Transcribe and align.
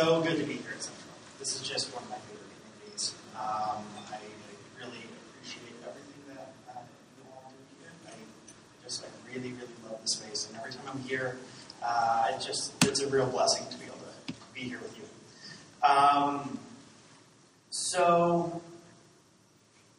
so 0.00 0.22
good 0.22 0.38
to 0.38 0.44
be 0.44 0.54
here 0.54 0.72
at 0.74 0.82
Central. 0.82 1.12
This 1.38 1.60
is 1.60 1.68
just 1.68 1.94
one 1.94 2.02
of 2.02 2.08
my 2.08 2.16
favorite 2.16 2.48
communities. 2.56 3.14
Um, 3.36 3.84
I 4.08 4.16
really 4.80 5.04
appreciate 5.04 5.76
everything 5.84 6.24
that 6.28 6.52
uh, 6.70 6.80
you 7.18 7.28
all 7.30 7.52
do 7.52 7.84
here. 7.84 7.92
I 8.08 8.82
just 8.82 9.04
I 9.04 9.08
really, 9.28 9.52
really 9.52 9.68
love 9.84 10.00
the 10.00 10.08
space, 10.08 10.48
and 10.48 10.56
every 10.56 10.72
time 10.72 10.84
I'm 10.90 11.00
here, 11.00 11.36
uh, 11.82 12.28
it 12.30 12.40
just 12.40 12.72
it's 12.86 13.02
a 13.02 13.08
real 13.08 13.26
blessing 13.26 13.66
to 13.70 13.76
be 13.76 13.84
able 13.84 13.96
to 13.96 14.34
be 14.54 14.60
here 14.60 14.78
with 14.78 14.96
you. 14.96 15.86
Um, 15.86 16.58
so, 17.68 18.62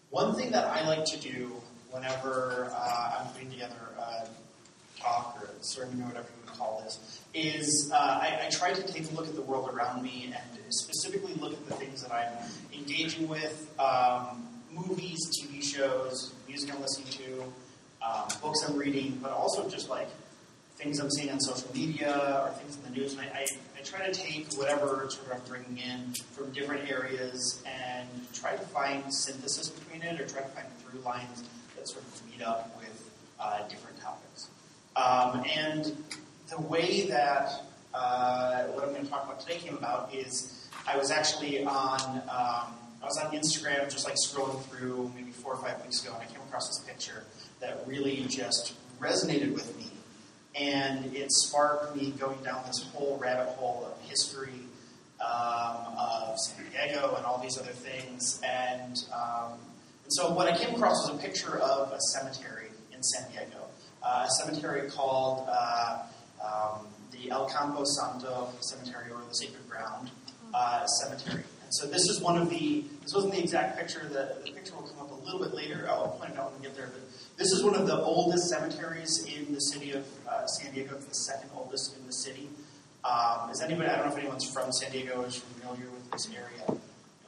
one 0.09 0.33
thing 0.33 0.49
that 0.53 0.65
I 0.65 0.83
like 0.87 1.05
to 1.05 1.19
do 1.19 1.51
whenever 1.91 2.71
uh, 2.73 3.19
I'm 3.19 3.27
putting 3.33 3.51
together 3.51 3.75
a 3.99 4.27
talk 4.99 5.37
or 5.39 5.45
a 5.45 5.63
sermon 5.63 6.01
or 6.01 6.05
whatever 6.05 6.27
is 7.33 7.91
uh, 7.93 7.97
I, 7.97 8.41
I, 8.45 8.49
try 8.49 8.73
to 8.73 8.83
take 8.83 9.09
a 9.09 9.15
look 9.15 9.27
at 9.27 9.35
the 9.35 9.41
world 9.41 9.69
around 9.69 10.03
me 10.03 10.25
and 10.33 10.73
specifically 10.73 11.33
look 11.35 11.53
at 11.53 11.65
the 11.65 11.75
things 11.75 12.01
that 12.03 12.11
I'm 12.11 12.77
engaging 12.77 13.27
with 13.27 13.73
um, 13.79 14.47
movies, 14.71 15.19
TV 15.39 15.63
shows, 15.63 16.33
music 16.47 16.73
I'm 16.73 16.81
listening 16.81 17.07
to, 17.07 17.43
um, 18.05 18.27
books 18.41 18.63
I'm 18.67 18.77
reading, 18.77 19.19
but 19.21 19.31
also 19.31 19.69
just 19.69 19.89
like 19.89 20.09
things 20.75 20.99
I'm 20.99 21.11
seeing 21.11 21.29
on 21.29 21.39
social 21.39 21.69
media 21.75 22.41
or 22.43 22.49
things 22.51 22.77
in 22.77 22.83
the 22.83 22.99
news. 22.99 23.13
And 23.13 23.21
I, 23.21 23.25
I, 23.25 23.47
I 23.77 23.81
try 23.83 24.05
to 24.05 24.11
take 24.11 24.51
whatever 24.53 25.07
sort 25.09 25.27
of 25.27 25.33
I'm 25.33 25.41
bringing 25.47 25.77
in 25.77 26.13
from 26.31 26.51
different 26.51 26.89
areas 26.89 27.63
and 27.65 28.07
try 28.33 28.51
to 28.55 28.65
find 28.67 29.13
synthesis 29.13 29.69
between 29.69 30.01
it 30.01 30.19
or 30.19 30.27
try 30.27 30.41
to 30.41 30.47
find 30.49 30.67
through 30.79 31.01
lines 31.01 31.43
that 31.75 31.87
sort 31.87 32.03
of 32.03 32.21
meet 32.31 32.41
up 32.41 32.75
with 32.79 33.09
uh, 33.39 33.67
different 33.67 33.99
topics. 34.01 34.49
Um, 34.95 35.43
and 35.55 35.95
the 36.51 36.61
way 36.61 37.07
that 37.07 37.63
uh, 37.93 38.63
what 38.65 38.83
I'm 38.83 38.91
going 38.91 39.05
to 39.05 39.09
talk 39.09 39.23
about 39.25 39.39
today 39.39 39.57
came 39.57 39.77
about 39.77 40.13
is 40.13 40.69
I 40.85 40.97
was 40.97 41.09
actually 41.09 41.63
on 41.63 42.17
um, 42.29 42.75
I 43.01 43.05
was 43.05 43.17
on 43.17 43.31
Instagram 43.31 43.89
just 43.89 44.05
like 44.05 44.15
scrolling 44.15 44.61
through 44.65 45.11
maybe 45.15 45.31
four 45.31 45.53
or 45.53 45.57
five 45.57 45.81
weeks 45.81 46.03
ago, 46.03 46.13
and 46.13 46.21
I 46.21 46.25
came 46.25 46.41
across 46.47 46.67
this 46.67 46.85
picture 46.85 47.23
that 47.61 47.83
really 47.87 48.25
just 48.27 48.73
resonated 48.99 49.53
with 49.53 49.75
me, 49.77 49.87
and 50.55 51.15
it 51.15 51.31
sparked 51.31 51.95
me 51.95 52.11
going 52.19 52.37
down 52.43 52.63
this 52.67 52.83
whole 52.93 53.17
rabbit 53.17 53.47
hole 53.53 53.89
of 53.89 54.09
history 54.09 54.67
um, 55.21 55.95
of 55.97 56.37
San 56.37 56.65
Diego 56.69 57.15
and 57.15 57.25
all 57.25 57.39
these 57.41 57.57
other 57.57 57.71
things, 57.71 58.41
and 58.43 58.97
um, 59.13 59.53
and 60.03 60.13
so 60.13 60.31
what 60.33 60.47
I 60.47 60.57
came 60.57 60.75
across 60.75 61.09
was 61.09 61.17
a 61.17 61.23
picture 61.23 61.57
of 61.59 61.93
a 61.93 61.99
cemetery 62.13 62.67
in 62.93 63.01
San 63.01 63.31
Diego, 63.31 63.65
uh, 64.03 64.27
a 64.27 64.43
cemetery 64.43 64.89
called 64.89 65.47
uh, 65.49 66.03
um, 66.43 66.87
the 67.11 67.31
El 67.31 67.47
Campo 67.47 67.83
Santo 67.83 68.49
Cemetery, 68.59 69.11
or 69.11 69.21
the 69.27 69.35
Sacred 69.35 69.67
Ground 69.69 70.09
uh, 70.53 70.85
Cemetery. 70.85 71.43
And 71.63 71.73
so 71.73 71.87
this 71.87 72.03
is 72.09 72.19
one 72.21 72.37
of 72.37 72.49
the, 72.49 72.83
this 73.01 73.13
wasn't 73.13 73.33
the 73.33 73.39
exact 73.39 73.77
picture, 73.77 74.01
the, 74.07 74.35
the 74.45 74.51
picture 74.51 74.75
will 74.75 74.83
come 74.83 74.99
up 74.99 75.11
a 75.11 75.25
little 75.25 75.39
bit 75.39 75.53
later, 75.53 75.87
I'll 75.89 76.09
point 76.19 76.33
it 76.33 76.39
out 76.39 76.51
when 76.51 76.61
we 76.61 76.67
get 76.67 76.75
there, 76.75 76.89
but 76.91 77.01
this 77.37 77.51
is 77.51 77.63
one 77.63 77.75
of 77.75 77.87
the 77.87 77.97
oldest 78.01 78.49
cemeteries 78.49 79.25
in 79.25 79.53
the 79.53 79.59
city 79.59 79.91
of 79.91 80.05
uh, 80.29 80.45
San 80.45 80.73
Diego. 80.73 80.95
It's 80.95 81.05
the 81.05 81.13
second 81.13 81.49
oldest 81.55 81.97
in 81.97 82.05
the 82.05 82.13
city. 82.13 82.49
Um, 83.03 83.49
is 83.49 83.61
anybody, 83.61 83.89
I 83.89 83.95
don't 83.95 84.07
know 84.07 84.11
if 84.11 84.17
anyone's 84.19 84.45
from 84.45 84.71
San 84.71 84.91
Diego 84.91 85.23
is 85.23 85.37
familiar 85.37 85.89
with 85.89 86.11
this 86.11 86.27
area. 86.27 86.63
Oh, 86.69 86.79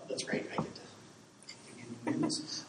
that's 0.08 0.24
great, 0.24 0.46
I 0.52 0.62
get 0.62 0.76
to 0.76 0.82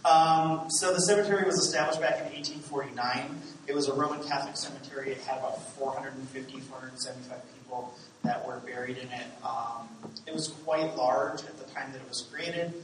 um, 0.04 0.66
so 0.68 0.92
the 0.92 1.00
cemetery 1.00 1.44
was 1.44 1.56
established 1.56 2.00
back 2.00 2.18
in 2.18 2.32
1849. 2.32 3.40
It 3.66 3.74
was 3.74 3.88
a 3.88 3.94
Roman 3.94 4.22
Catholic 4.22 4.56
cemetery. 4.56 5.12
It 5.12 5.20
had 5.22 5.38
about 5.38 5.62
450, 5.74 6.60
475 6.60 7.40
people 7.56 7.94
that 8.22 8.46
were 8.46 8.58
buried 8.58 8.98
in 8.98 9.08
it. 9.08 9.26
Um, 9.44 9.88
it 10.26 10.34
was 10.34 10.48
quite 10.64 10.96
large 10.96 11.40
at 11.40 11.58
the 11.58 11.72
time 11.72 11.92
that 11.92 12.00
it 12.00 12.08
was 12.08 12.28
created, 12.32 12.74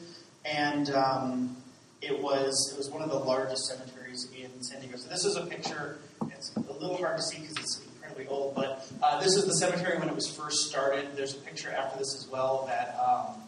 and 0.45 0.91
um, 0.91 1.57
it 2.03 2.19
was 2.19 2.73
it 2.73 2.79
was 2.79 2.89
one 2.89 3.03
of 3.03 3.11
the 3.11 3.19
largest 3.19 3.67
cemeteries 3.67 4.29
in 4.37 4.63
San 4.63 4.81
Diego. 4.81 4.97
So 4.97 5.09
this 5.09 5.25
is 5.25 5.37
a 5.37 5.47
picture. 5.47 5.99
It's 6.31 6.55
a 6.57 6.73
little 6.73 6.97
hard 6.97 7.19
to 7.19 7.23
see 7.23 7.41
because 7.41 7.59
it's 7.59 7.81
incredibly 7.95 8.27
old, 8.27 8.55
but 8.55 8.87
uh, 9.03 9.21
this 9.21 9.37
is 9.37 9.45
the 9.45 9.55
cemetery 9.55 9.99
when 9.99 10.09
it 10.09 10.15
was 10.15 10.35
first 10.35 10.69
started. 10.69 11.09
There's 11.15 11.35
a 11.35 11.41
picture 11.41 11.71
after 11.71 11.99
this 11.99 12.15
as 12.15 12.29
well 12.31 12.65
that 12.67 12.97
um, 12.99 13.43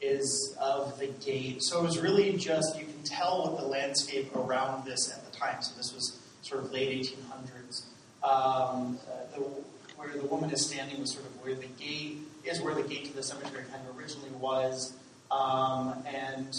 is 0.00 0.56
of 0.60 0.98
the 0.98 1.06
gate. 1.06 1.62
So 1.62 1.80
it 1.80 1.82
was 1.82 1.98
really 1.98 2.36
just, 2.36 2.78
you 2.78 2.84
can 2.84 3.02
tell 3.02 3.44
what 3.44 3.60
the 3.60 3.66
landscape 3.66 4.34
around 4.36 4.84
this 4.84 5.12
at 5.12 5.24
the 5.30 5.36
time. 5.36 5.62
So 5.62 5.74
this 5.76 5.92
was 5.94 6.18
sort 6.46 6.64
of 6.64 6.72
late 6.72 6.90
1800s. 6.90 7.84
Um, 8.22 8.98
the, 9.34 9.40
where 9.96 10.16
the 10.16 10.26
woman 10.26 10.50
is 10.50 10.66
standing 10.66 11.00
was 11.00 11.12
sort 11.12 11.26
of 11.26 11.32
where 11.42 11.54
the 11.54 11.66
gate 11.66 12.18
is, 12.44 12.60
where 12.60 12.74
the 12.74 12.82
gate 12.82 13.06
to 13.06 13.12
the 13.14 13.22
cemetery 13.22 13.64
kind 13.70 13.82
of 13.88 13.98
originally 13.98 14.30
was. 14.38 14.96
Um, 15.30 15.94
and 16.06 16.54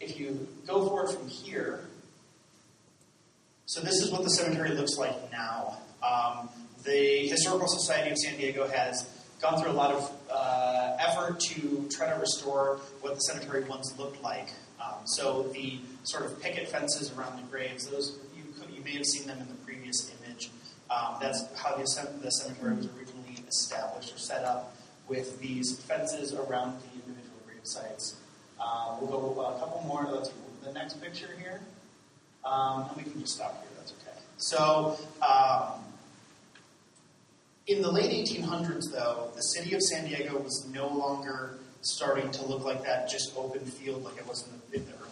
if 0.00 0.18
you 0.18 0.46
go 0.66 0.86
forward 0.86 1.10
from 1.10 1.28
here, 1.28 1.80
so 3.66 3.80
this 3.80 4.00
is 4.02 4.12
what 4.12 4.22
the 4.22 4.30
cemetery 4.30 4.70
looks 4.70 4.96
like 4.98 5.32
now. 5.32 5.78
Um, 6.02 6.48
the 6.84 7.28
Historical 7.28 7.66
Society 7.66 8.10
of 8.10 8.18
San 8.18 8.36
Diego 8.36 8.68
has 8.68 9.08
gone 9.40 9.60
through 9.60 9.70
a 9.70 9.72
lot 9.72 9.92
of 9.92 10.12
uh, 10.30 10.96
effort 11.00 11.40
to 11.40 11.88
try 11.90 12.12
to 12.12 12.20
restore 12.20 12.78
what 13.00 13.14
the 13.14 13.20
cemetery 13.20 13.64
once 13.64 13.94
looked 13.98 14.22
like. 14.22 14.48
Um, 14.80 15.06
so 15.06 15.44
the 15.54 15.80
sort 16.02 16.26
of 16.26 16.40
picket 16.42 16.68
fences 16.68 17.12
around 17.12 17.38
the 17.38 17.50
graves, 17.50 17.88
those 17.88 18.18
may 18.84 18.92
have 18.92 19.06
seen 19.06 19.26
them 19.26 19.38
in 19.40 19.48
the 19.48 19.54
previous 19.64 20.12
image. 20.22 20.50
Um, 20.90 21.16
that's 21.20 21.44
how 21.56 21.76
the, 21.76 21.86
cemetery 21.86 22.76
was 22.76 22.86
originally 22.96 23.42
established 23.48 24.14
or 24.14 24.18
set 24.18 24.44
up 24.44 24.76
with 25.08 25.40
these 25.40 25.78
fences 25.80 26.34
around 26.34 26.78
the 26.80 26.94
individual 26.94 27.38
grave 27.46 27.58
sites. 27.64 28.16
Uh, 28.60 28.96
we'll 29.00 29.10
go 29.10 29.40
a 29.40 29.58
couple 29.58 29.82
more. 29.86 30.06
Let's 30.10 30.30
the 30.62 30.72
next 30.72 31.02
picture 31.02 31.28
here, 31.38 31.60
um, 32.44 32.86
and 32.88 32.96
we 32.96 33.02
can 33.02 33.20
just 33.20 33.34
stop 33.34 33.60
here. 33.60 33.70
That's 33.76 33.92
okay. 33.92 34.18
So. 34.38 34.98
Um, 35.22 35.80
in 37.66 37.80
the 37.80 37.90
late 37.90 38.10
1800s, 38.10 38.92
though, 38.92 39.30
the 39.34 39.40
city 39.40 39.74
of 39.74 39.80
San 39.80 40.06
Diego 40.06 40.38
was 40.38 40.68
no 40.70 40.86
longer 40.86 41.54
starting 41.80 42.30
to 42.32 42.44
look 42.44 42.62
like 42.62 42.84
that 42.84 43.08
just 43.08 43.32
open 43.36 43.64
field 43.64 44.04
like 44.04 44.18
it 44.18 44.26
was 44.28 44.46
in 44.46 44.52
the, 44.70 44.76
in 44.76 44.86
the. 44.86 45.03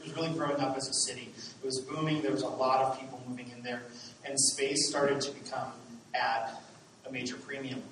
It 0.00 0.08
was 0.08 0.16
really 0.16 0.32
growing 0.36 0.60
up 0.60 0.76
as 0.76 0.88
a 0.88 0.94
city. 0.94 1.28
It 1.62 1.66
was 1.66 1.80
booming. 1.80 2.22
There 2.22 2.32
was 2.32 2.42
a 2.42 2.48
lot 2.48 2.80
of 2.84 2.98
people 2.98 3.22
moving 3.28 3.50
in 3.50 3.62
there, 3.62 3.82
and 4.24 4.38
space 4.38 4.88
started 4.88 5.20
to 5.22 5.30
become 5.32 5.72
at 6.14 6.62
a 7.06 7.12
major 7.12 7.36
premium. 7.36 7.82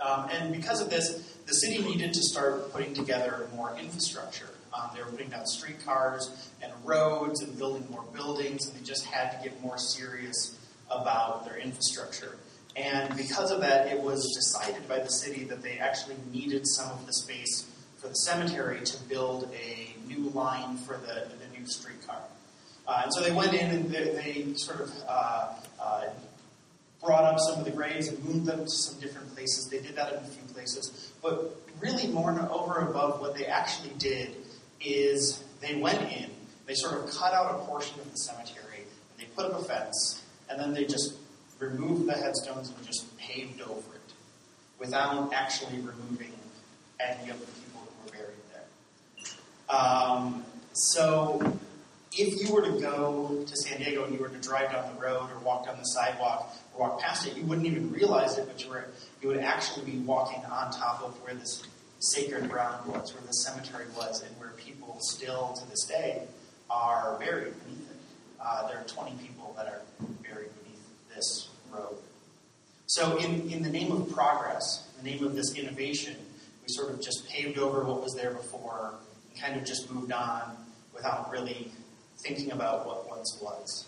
Um, 0.00 0.28
and 0.30 0.52
because 0.52 0.80
of 0.80 0.90
this, 0.90 1.36
the 1.46 1.54
city 1.54 1.82
needed 1.82 2.12
to 2.12 2.22
start 2.22 2.72
putting 2.72 2.94
together 2.94 3.48
more 3.54 3.76
infrastructure. 3.78 4.50
Um, 4.74 4.90
they 4.94 5.02
were 5.02 5.08
putting 5.08 5.30
down 5.30 5.46
streetcars 5.46 6.50
and 6.62 6.72
roads 6.84 7.42
and 7.42 7.56
building 7.56 7.86
more 7.90 8.04
buildings, 8.14 8.66
and 8.66 8.78
they 8.78 8.84
just 8.84 9.06
had 9.06 9.30
to 9.30 9.48
get 9.48 9.60
more 9.62 9.78
serious 9.78 10.58
about 10.90 11.46
their 11.46 11.56
infrastructure. 11.56 12.36
And 12.76 13.16
because 13.16 13.50
of 13.50 13.60
that, 13.62 13.86
it 13.86 14.00
was 14.00 14.22
decided 14.34 14.86
by 14.86 14.98
the 14.98 15.08
city 15.08 15.44
that 15.44 15.62
they 15.62 15.78
actually 15.78 16.16
needed 16.30 16.66
some 16.66 16.90
of 16.90 17.06
the 17.06 17.12
space 17.12 17.66
for 17.96 18.08
the 18.08 18.14
cemetery 18.14 18.82
to 18.84 19.02
build 19.04 19.50
a 19.54 19.95
new 20.06 20.30
line 20.30 20.76
for 20.78 20.96
the, 20.96 21.28
the 21.38 21.58
new 21.58 21.66
streetcar. 21.66 22.20
Uh, 22.86 23.02
and 23.04 23.12
so 23.12 23.20
they 23.22 23.32
went 23.32 23.52
in 23.52 23.70
and 23.70 23.90
they, 23.90 24.04
they 24.10 24.54
sort 24.54 24.80
of 24.80 24.92
uh, 25.08 25.54
uh, 25.80 26.04
brought 27.04 27.24
up 27.24 27.38
some 27.40 27.58
of 27.58 27.64
the 27.64 27.70
graves 27.70 28.08
and 28.08 28.24
moved 28.24 28.46
them 28.46 28.64
to 28.64 28.70
some 28.70 29.00
different 29.00 29.32
places. 29.34 29.68
They 29.70 29.80
did 29.80 29.96
that 29.96 30.12
in 30.12 30.18
a 30.18 30.26
few 30.26 30.54
places. 30.54 31.12
But 31.22 31.56
really, 31.80 32.06
more 32.08 32.30
and 32.30 32.40
over 32.48 32.78
above, 32.78 33.20
what 33.20 33.36
they 33.36 33.46
actually 33.46 33.92
did 33.98 34.36
is 34.80 35.42
they 35.60 35.76
went 35.76 36.00
in, 36.12 36.30
they 36.66 36.74
sort 36.74 36.94
of 36.94 37.10
cut 37.10 37.32
out 37.32 37.54
a 37.54 37.64
portion 37.64 37.98
of 38.00 38.10
the 38.10 38.16
cemetery, 38.16 38.78
and 38.78 39.18
they 39.18 39.24
put 39.34 39.46
up 39.46 39.60
a 39.60 39.64
fence, 39.64 40.22
and 40.48 40.60
then 40.60 40.72
they 40.72 40.84
just 40.84 41.14
removed 41.58 42.06
the 42.06 42.12
headstones 42.12 42.70
and 42.70 42.86
just 42.86 43.16
paved 43.18 43.60
over 43.62 43.94
it 43.94 44.12
without 44.78 45.32
actually 45.32 45.78
removing 45.78 46.32
any 47.00 47.30
of 47.30 47.40
the 47.40 47.46
people 47.46 47.80
who 47.80 48.04
were 48.04 48.12
buried 48.12 48.36
there. 48.52 48.64
Um, 49.68 50.44
so 50.72 51.58
if 52.12 52.40
you 52.40 52.54
were 52.54 52.62
to 52.62 52.80
go 52.80 53.44
to 53.46 53.56
San 53.56 53.78
Diego 53.78 54.04
and 54.04 54.14
you 54.14 54.20
were 54.20 54.28
to 54.28 54.38
drive 54.38 54.72
down 54.72 54.94
the 54.94 55.00
road 55.00 55.30
or 55.30 55.38
walk 55.40 55.66
down 55.66 55.76
the 55.76 55.84
sidewalk 55.84 56.54
or 56.74 56.88
walk 56.88 57.00
past 57.00 57.26
it, 57.26 57.36
you 57.36 57.44
wouldn't 57.44 57.66
even 57.66 57.90
realize 57.90 58.38
it, 58.38 58.46
but 58.46 58.62
you, 58.62 58.70
were, 58.70 58.86
you 59.22 59.28
would 59.28 59.38
actually 59.38 59.90
be 59.90 59.98
walking 59.98 60.44
on 60.46 60.70
top 60.70 61.02
of 61.02 61.14
where 61.22 61.34
this 61.34 61.62
sacred 61.98 62.48
ground 62.48 62.86
was, 62.86 63.12
where 63.14 63.22
the 63.26 63.32
cemetery 63.32 63.86
was, 63.96 64.22
and 64.22 64.38
where 64.38 64.50
people 64.50 64.98
still 65.00 65.52
to 65.54 65.68
this 65.68 65.84
day 65.86 66.22
are 66.70 67.18
buried 67.18 67.54
beneath 67.64 67.90
it. 67.90 67.96
Uh, 68.40 68.68
there 68.68 68.78
are 68.78 68.84
20 68.84 69.12
people 69.22 69.54
that 69.56 69.66
are 69.66 69.82
buried 70.22 70.50
beneath 70.62 71.14
this 71.14 71.48
road. 71.72 71.96
So, 72.86 73.16
in, 73.16 73.50
in 73.50 73.62
the 73.62 73.68
name 73.68 73.90
of 73.90 74.12
progress, 74.12 74.86
in 74.98 75.04
the 75.04 75.10
name 75.10 75.24
of 75.24 75.34
this 75.34 75.54
innovation, 75.56 76.14
we 76.62 76.68
sort 76.68 76.92
of 76.92 77.00
just 77.02 77.28
paved 77.28 77.58
over 77.58 77.84
what 77.84 78.02
was 78.02 78.14
there 78.14 78.32
before 78.32 78.94
kind 79.40 79.56
of 79.56 79.64
just 79.64 79.90
moved 79.92 80.12
on 80.12 80.56
without 80.94 81.30
really 81.30 81.70
thinking 82.18 82.52
about 82.52 82.86
what 82.86 83.08
once 83.08 83.38
was. 83.42 83.86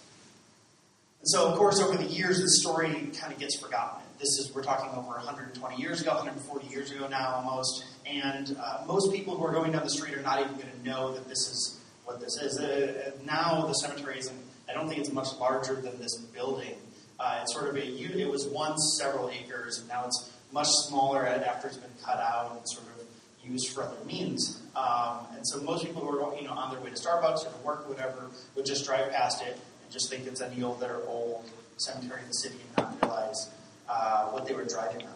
And 1.20 1.28
so, 1.28 1.48
of 1.48 1.58
course, 1.58 1.80
over 1.80 1.96
the 1.96 2.08
years, 2.08 2.40
the 2.40 2.48
story 2.48 2.92
kind 3.18 3.32
of 3.32 3.38
gets 3.38 3.58
forgotten. 3.58 4.02
this 4.18 4.38
is 4.38 4.52
we're 4.54 4.62
talking 4.62 4.90
over 4.90 5.16
120 5.16 5.76
years 5.76 6.00
ago, 6.00 6.14
140 6.14 6.66
years 6.68 6.92
ago 6.92 7.08
now 7.08 7.34
almost, 7.34 7.84
and 8.06 8.56
uh, 8.60 8.84
most 8.86 9.12
people 9.12 9.36
who 9.36 9.44
are 9.44 9.52
going 9.52 9.72
down 9.72 9.82
the 9.82 9.90
street 9.90 10.14
are 10.14 10.22
not 10.22 10.40
even 10.40 10.54
going 10.54 10.70
to 10.70 10.88
know 10.88 11.12
that 11.12 11.28
this 11.28 11.38
is 11.38 11.80
what 12.04 12.20
this 12.20 12.36
is. 12.40 12.58
Uh, 12.58 13.10
now 13.24 13.66
the 13.66 13.74
cemetery 13.74 14.18
isn't. 14.18 14.36
I 14.68 14.74
don't 14.74 14.88
think 14.88 15.00
it's 15.00 15.12
much 15.12 15.28
larger 15.40 15.74
than 15.74 15.98
this 15.98 16.16
building. 16.34 16.74
Uh, 17.18 17.40
it's 17.42 17.52
sort 17.52 17.68
of 17.68 17.76
a. 17.76 17.84
It 17.84 18.30
was 18.30 18.46
once 18.46 18.98
several 19.00 19.28
acres, 19.30 19.78
and 19.80 19.88
now 19.88 20.04
it's 20.04 20.30
much 20.52 20.68
smaller 20.68 21.26
after 21.26 21.68
it's 21.68 21.76
been 21.76 21.90
cut 22.04 22.18
out 22.18 22.52
and 22.52 22.60
sort 22.68 22.86
of 22.86 22.98
used 23.44 23.72
for 23.72 23.82
other 23.82 23.96
means. 24.06 24.62
Um, 24.78 25.26
and 25.34 25.46
so 25.46 25.60
most 25.62 25.84
people 25.84 26.02
who 26.02 26.08
are 26.08 26.36
you 26.36 26.46
know 26.46 26.52
on 26.52 26.70
their 26.70 26.80
way 26.80 26.90
to 26.90 26.96
Starbucks 26.96 27.46
or 27.46 27.50
to 27.50 27.58
work 27.64 27.84
or 27.86 27.94
whatever 27.94 28.30
would 28.54 28.66
just 28.66 28.84
drive 28.84 29.10
past 29.12 29.42
it 29.42 29.54
and 29.54 29.92
just 29.92 30.10
think 30.10 30.26
it's 30.26 30.40
any 30.40 30.62
old 30.62 30.82
other 30.82 31.00
old 31.06 31.44
cemetery 31.78 32.20
in 32.22 32.28
the 32.28 32.34
city 32.34 32.56
and 32.76 32.86
not 32.86 33.02
realize 33.02 33.50
uh, 33.88 34.26
what 34.26 34.46
they 34.46 34.54
were 34.54 34.64
driving 34.64 35.06
on. 35.06 35.14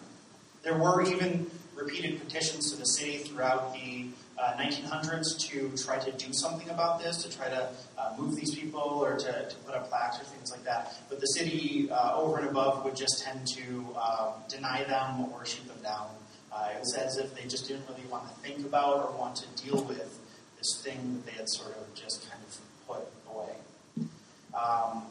There 0.63 0.77
were 0.77 1.03
even 1.03 1.51
repeated 1.75 2.21
petitions 2.21 2.73
to 2.73 2.79
the 2.79 2.87
city 2.87 3.19
throughout 3.19 3.73
the 3.75 4.07
uh, 4.39 4.55
1900s 4.55 5.39
to 5.51 5.71
try 5.83 5.99
to 5.99 6.11
do 6.13 6.33
something 6.33 6.69
about 6.71 7.01
this, 7.01 7.23
to 7.23 7.37
try 7.37 7.49
to 7.49 7.69
uh, 7.99 8.15
move 8.19 8.37
these 8.37 8.55
people 8.55 8.81
or 8.81 9.17
to, 9.17 9.49
to, 9.49 9.57
put 9.65 9.75
up 9.75 9.89
plaques 9.89 10.21
or 10.21 10.25
things 10.25 10.51
like 10.51 10.65
that. 10.65 10.95
But 11.09 11.21
the 11.21 11.27
city, 11.27 11.89
uh, 11.91 12.17
over 12.17 12.39
and 12.39 12.49
above, 12.49 12.85
would 12.85 12.97
just 12.97 13.23
tend 13.23 13.47
to 13.57 13.87
um, 13.97 14.33
deny 14.49 14.85
them 14.85 15.33
or 15.33 15.45
shoot 15.45 15.67
them 15.69 15.79
down. 15.83 16.09
Uh, 16.55 16.69
it 16.75 16.81
was 16.81 16.95
as 16.95 17.17
if 17.17 17.35
they 17.35 17.49
just 17.49 17.67
didn't 17.67 17.85
really 17.89 18.07
want 18.11 18.29
to 18.29 18.35
think 18.41 18.65
about 18.67 18.97
or 18.97 19.19
want 19.19 19.37
to 19.37 19.65
deal 19.65 19.83
with 19.85 20.19
this 20.59 20.83
thing 20.83 21.15
that 21.15 21.27
they 21.27 21.33
had 21.33 21.49
sort 21.49 21.77
of 21.77 21.95
just 21.95 22.29
kind 22.31 22.43
of 22.43 22.61
put 22.87 23.35
away. 23.35 23.55
Um, 24.53 25.05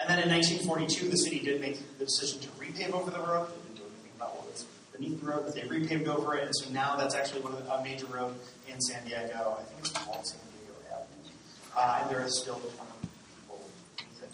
and 0.00 0.08
then 0.08 0.18
in 0.22 0.28
1942, 0.28 1.08
the 1.08 1.16
city 1.16 1.40
did 1.40 1.60
make 1.60 1.78
the 1.98 2.04
decision 2.04 2.40
to 2.40 2.48
repave 2.50 2.92
over 2.92 3.10
the 3.10 3.18
road. 3.18 3.48
They 3.48 3.62
didn't 3.62 3.76
do 3.76 3.82
anything 3.82 4.12
about 4.16 4.36
what 4.36 4.50
was 4.50 4.66
beneath 4.92 5.20
the 5.20 5.26
road, 5.26 5.42
but 5.44 5.54
they 5.54 5.62
repaved 5.62 6.08
over 6.08 6.36
it, 6.36 6.44
and 6.44 6.54
so 6.54 6.70
now 6.70 6.96
that's 6.96 7.14
actually 7.14 7.42
one 7.42 7.52
of 7.52 7.64
the, 7.64 7.72
a 7.72 7.82
major 7.82 8.06
road 8.06 8.34
in 8.68 8.80
San 8.80 9.04
Diego. 9.04 9.56
I 9.58 9.62
think 9.62 9.80
it's 9.80 9.90
called 9.90 10.26
San 10.26 10.40
Diego 10.50 10.74
Avenue. 10.90 11.34
Uh, 11.76 11.98
and 12.02 12.10
there 12.10 12.24
is 12.24 12.38
still 12.38 12.56
a 12.56 12.76
ton 12.76 12.86
of 12.86 13.08
people 13.46 13.68
using 13.98 14.28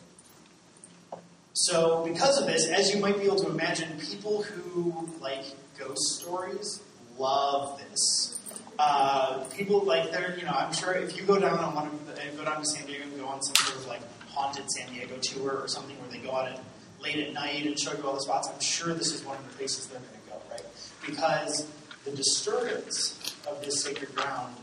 it. 1.12 1.18
So 1.52 2.04
because 2.04 2.40
of 2.40 2.46
this, 2.46 2.66
as 2.68 2.94
you 2.94 3.00
might 3.00 3.18
be 3.18 3.24
able 3.24 3.36
to 3.36 3.48
imagine, 3.48 3.88
people 4.00 4.42
who 4.42 5.08
like 5.20 5.44
ghost 5.78 6.20
stories 6.20 6.82
love 7.18 7.78
this. 7.78 8.40
Uh, 8.78 9.44
people 9.56 9.84
like 9.84 10.10
they're, 10.10 10.36
you 10.36 10.44
know, 10.44 10.50
I'm 10.50 10.72
sure 10.72 10.94
if 10.94 11.16
you 11.16 11.22
go 11.22 11.38
down 11.38 11.58
on 11.58 11.74
one 11.74 11.86
of 11.86 12.06
the, 12.06 12.36
go 12.36 12.44
down 12.44 12.58
to 12.58 12.66
San 12.66 12.86
Diego 12.86 13.04
and 13.04 13.16
go 13.18 13.26
on 13.26 13.42
some 13.42 13.54
sort 13.66 13.78
of 13.78 13.86
like 13.86 14.00
haunted 14.28 14.68
San 14.70 14.92
Diego 14.92 15.16
tour 15.18 15.58
or 15.58 15.68
something 15.68 15.96
where 16.00 16.10
they 16.10 16.18
go 16.18 16.34
out 16.34 16.48
at, 16.48 16.60
late 17.00 17.16
at 17.16 17.32
night 17.32 17.66
and 17.66 17.78
show 17.78 17.92
you 17.92 18.02
all 18.04 18.14
the 18.14 18.20
spots, 18.20 18.48
I'm 18.52 18.60
sure 18.60 18.94
this 18.94 19.12
is 19.12 19.24
one 19.24 19.36
of 19.36 19.48
the 19.48 19.56
places 19.56 19.86
they're 19.86 20.00
going 20.00 20.10
to 20.10 20.30
go, 20.30 20.42
right? 20.50 20.64
Because 21.06 21.68
the 22.04 22.10
disturbance 22.10 23.34
of 23.48 23.62
this 23.64 23.82
sacred 23.82 24.14
ground 24.14 24.56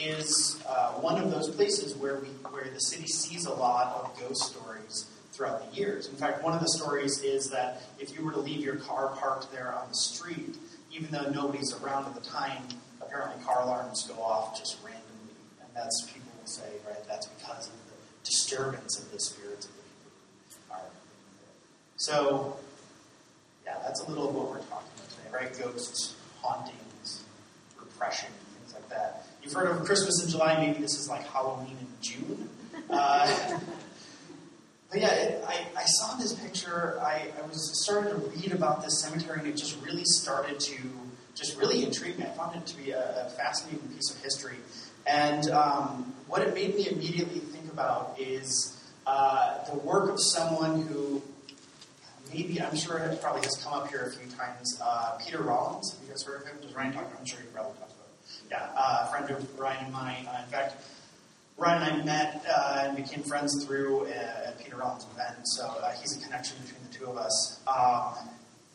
is 0.00 0.62
uh, 0.68 0.92
one 0.92 1.20
of 1.20 1.30
those 1.30 1.50
places 1.50 1.96
where 1.96 2.20
we 2.20 2.28
where 2.50 2.70
the 2.72 2.80
city 2.80 3.06
sees 3.06 3.46
a 3.46 3.52
lot 3.52 3.96
of 3.96 4.20
ghost 4.20 4.42
stories 4.52 5.06
throughout 5.38 5.70
the 5.70 5.76
years. 5.76 6.08
In 6.08 6.16
fact, 6.16 6.42
one 6.42 6.52
of 6.52 6.60
the 6.60 6.68
stories 6.68 7.22
is 7.22 7.48
that 7.50 7.80
if 8.00 8.12
you 8.18 8.24
were 8.24 8.32
to 8.32 8.40
leave 8.40 8.58
your 8.58 8.74
car 8.74 9.14
parked 9.16 9.52
there 9.52 9.72
on 9.72 9.88
the 9.88 9.94
street, 9.94 10.56
even 10.92 11.08
though 11.12 11.30
nobody's 11.30 11.72
around 11.80 12.06
at 12.06 12.14
the 12.14 12.28
time, 12.28 12.60
apparently 13.00 13.42
car 13.44 13.62
alarms 13.62 14.02
go 14.08 14.20
off 14.20 14.58
just 14.58 14.76
randomly, 14.84 15.36
and 15.60 15.68
that's 15.76 16.10
people 16.12 16.32
will 16.40 16.46
say, 16.46 16.68
right, 16.84 17.06
that's 17.06 17.26
because 17.26 17.68
of 17.68 17.74
the 17.86 17.94
disturbance 18.24 18.98
of 18.98 19.12
the 19.12 19.20
spirits 19.20 19.66
of 19.66 19.72
the 19.76 19.82
people 19.82 20.10
who 20.68 20.74
are. 20.74 20.90
So, 21.98 22.56
yeah, 23.64 23.76
that's 23.84 24.00
a 24.00 24.08
little 24.08 24.30
of 24.30 24.34
what 24.34 24.48
we're 24.48 24.58
talking 24.58 24.88
about 24.96 25.08
today, 25.08 25.46
right? 25.46 25.56
Ghosts, 25.56 26.16
hauntings, 26.42 27.22
repression, 27.78 28.30
things 28.58 28.74
like 28.74 28.88
that. 28.88 29.24
You've 29.44 29.52
heard 29.52 29.68
of 29.68 29.84
Christmas 29.84 30.24
in 30.24 30.30
July, 30.30 30.56
maybe 30.56 30.80
this 30.80 30.98
is 30.98 31.08
like 31.08 31.24
Halloween 31.28 31.76
in 31.80 31.86
June. 32.00 32.48
Uh, 32.90 33.60
but 34.90 35.00
yeah, 35.00 35.12
it, 35.12 35.44
I, 35.46 35.66
I 35.76 35.84
saw 35.84 36.16
this 36.16 36.32
picture. 36.32 36.98
I, 37.02 37.28
I 37.42 37.46
was 37.46 37.82
starting 37.84 38.10
to 38.10 38.28
read 38.28 38.52
about 38.52 38.82
this 38.82 39.02
cemetery, 39.02 39.40
and 39.40 39.48
it 39.48 39.56
just 39.56 39.80
really 39.84 40.04
started 40.04 40.58
to 40.60 40.76
just 41.34 41.56
really 41.58 41.84
intrigue 41.84 42.18
me. 42.18 42.24
I 42.24 42.30
found 42.30 42.56
it 42.56 42.66
to 42.66 42.76
be 42.76 42.90
a, 42.90 43.26
a 43.26 43.30
fascinating 43.30 43.86
piece 43.88 44.10
of 44.10 44.22
history. 44.22 44.56
And 45.06 45.48
um, 45.50 46.14
what 46.26 46.42
it 46.42 46.54
made 46.54 46.74
me 46.74 46.88
immediately 46.88 47.38
think 47.38 47.72
about 47.72 48.18
is 48.18 48.82
uh, 49.06 49.64
the 49.70 49.78
work 49.78 50.10
of 50.10 50.20
someone 50.20 50.82
who 50.82 51.22
maybe 52.32 52.60
I'm 52.60 52.76
sure 52.76 52.98
it 52.98 53.20
probably 53.22 53.42
has 53.42 53.56
come 53.62 53.72
up 53.72 53.88
here 53.88 54.02
a 54.02 54.10
few 54.10 54.30
times. 54.36 54.80
Uh, 54.82 55.18
Peter 55.24 55.42
Rollins, 55.42 55.92
have 55.92 56.02
you 56.02 56.10
guys 56.10 56.22
heard 56.22 56.42
of 56.42 56.48
him? 56.48 56.56
Does 56.60 56.74
Ryan 56.74 56.92
talk? 56.92 57.12
I'm 57.18 57.24
sure 57.24 57.40
you 57.40 57.46
probably 57.54 57.72
talked 57.78 57.92
about. 57.92 58.06
Him. 58.06 58.48
Yeah, 58.50 58.68
uh, 58.76 59.06
a 59.06 59.10
friend 59.10 59.30
of 59.30 59.58
Ryan 59.58 59.84
and 59.84 59.92
mine. 59.92 60.26
Uh, 60.26 60.42
in 60.44 60.50
fact, 60.50 60.82
Ryan 61.58 61.82
and 61.82 62.02
I 62.02 62.04
met 62.04 62.46
uh, 62.48 62.84
and 62.86 62.96
became 62.96 63.24
friends 63.24 63.64
through 63.64 64.06
a 64.06 64.52
Peter 64.62 64.76
Rollins 64.76 65.04
event, 65.12 65.40
so 65.42 65.64
uh, 65.66 65.90
he's 66.00 66.16
a 66.16 66.20
connection 66.24 66.56
between 66.62 66.80
the 66.88 66.96
two 66.96 67.06
of 67.06 67.18
us. 67.18 67.60
Um, 67.66 68.14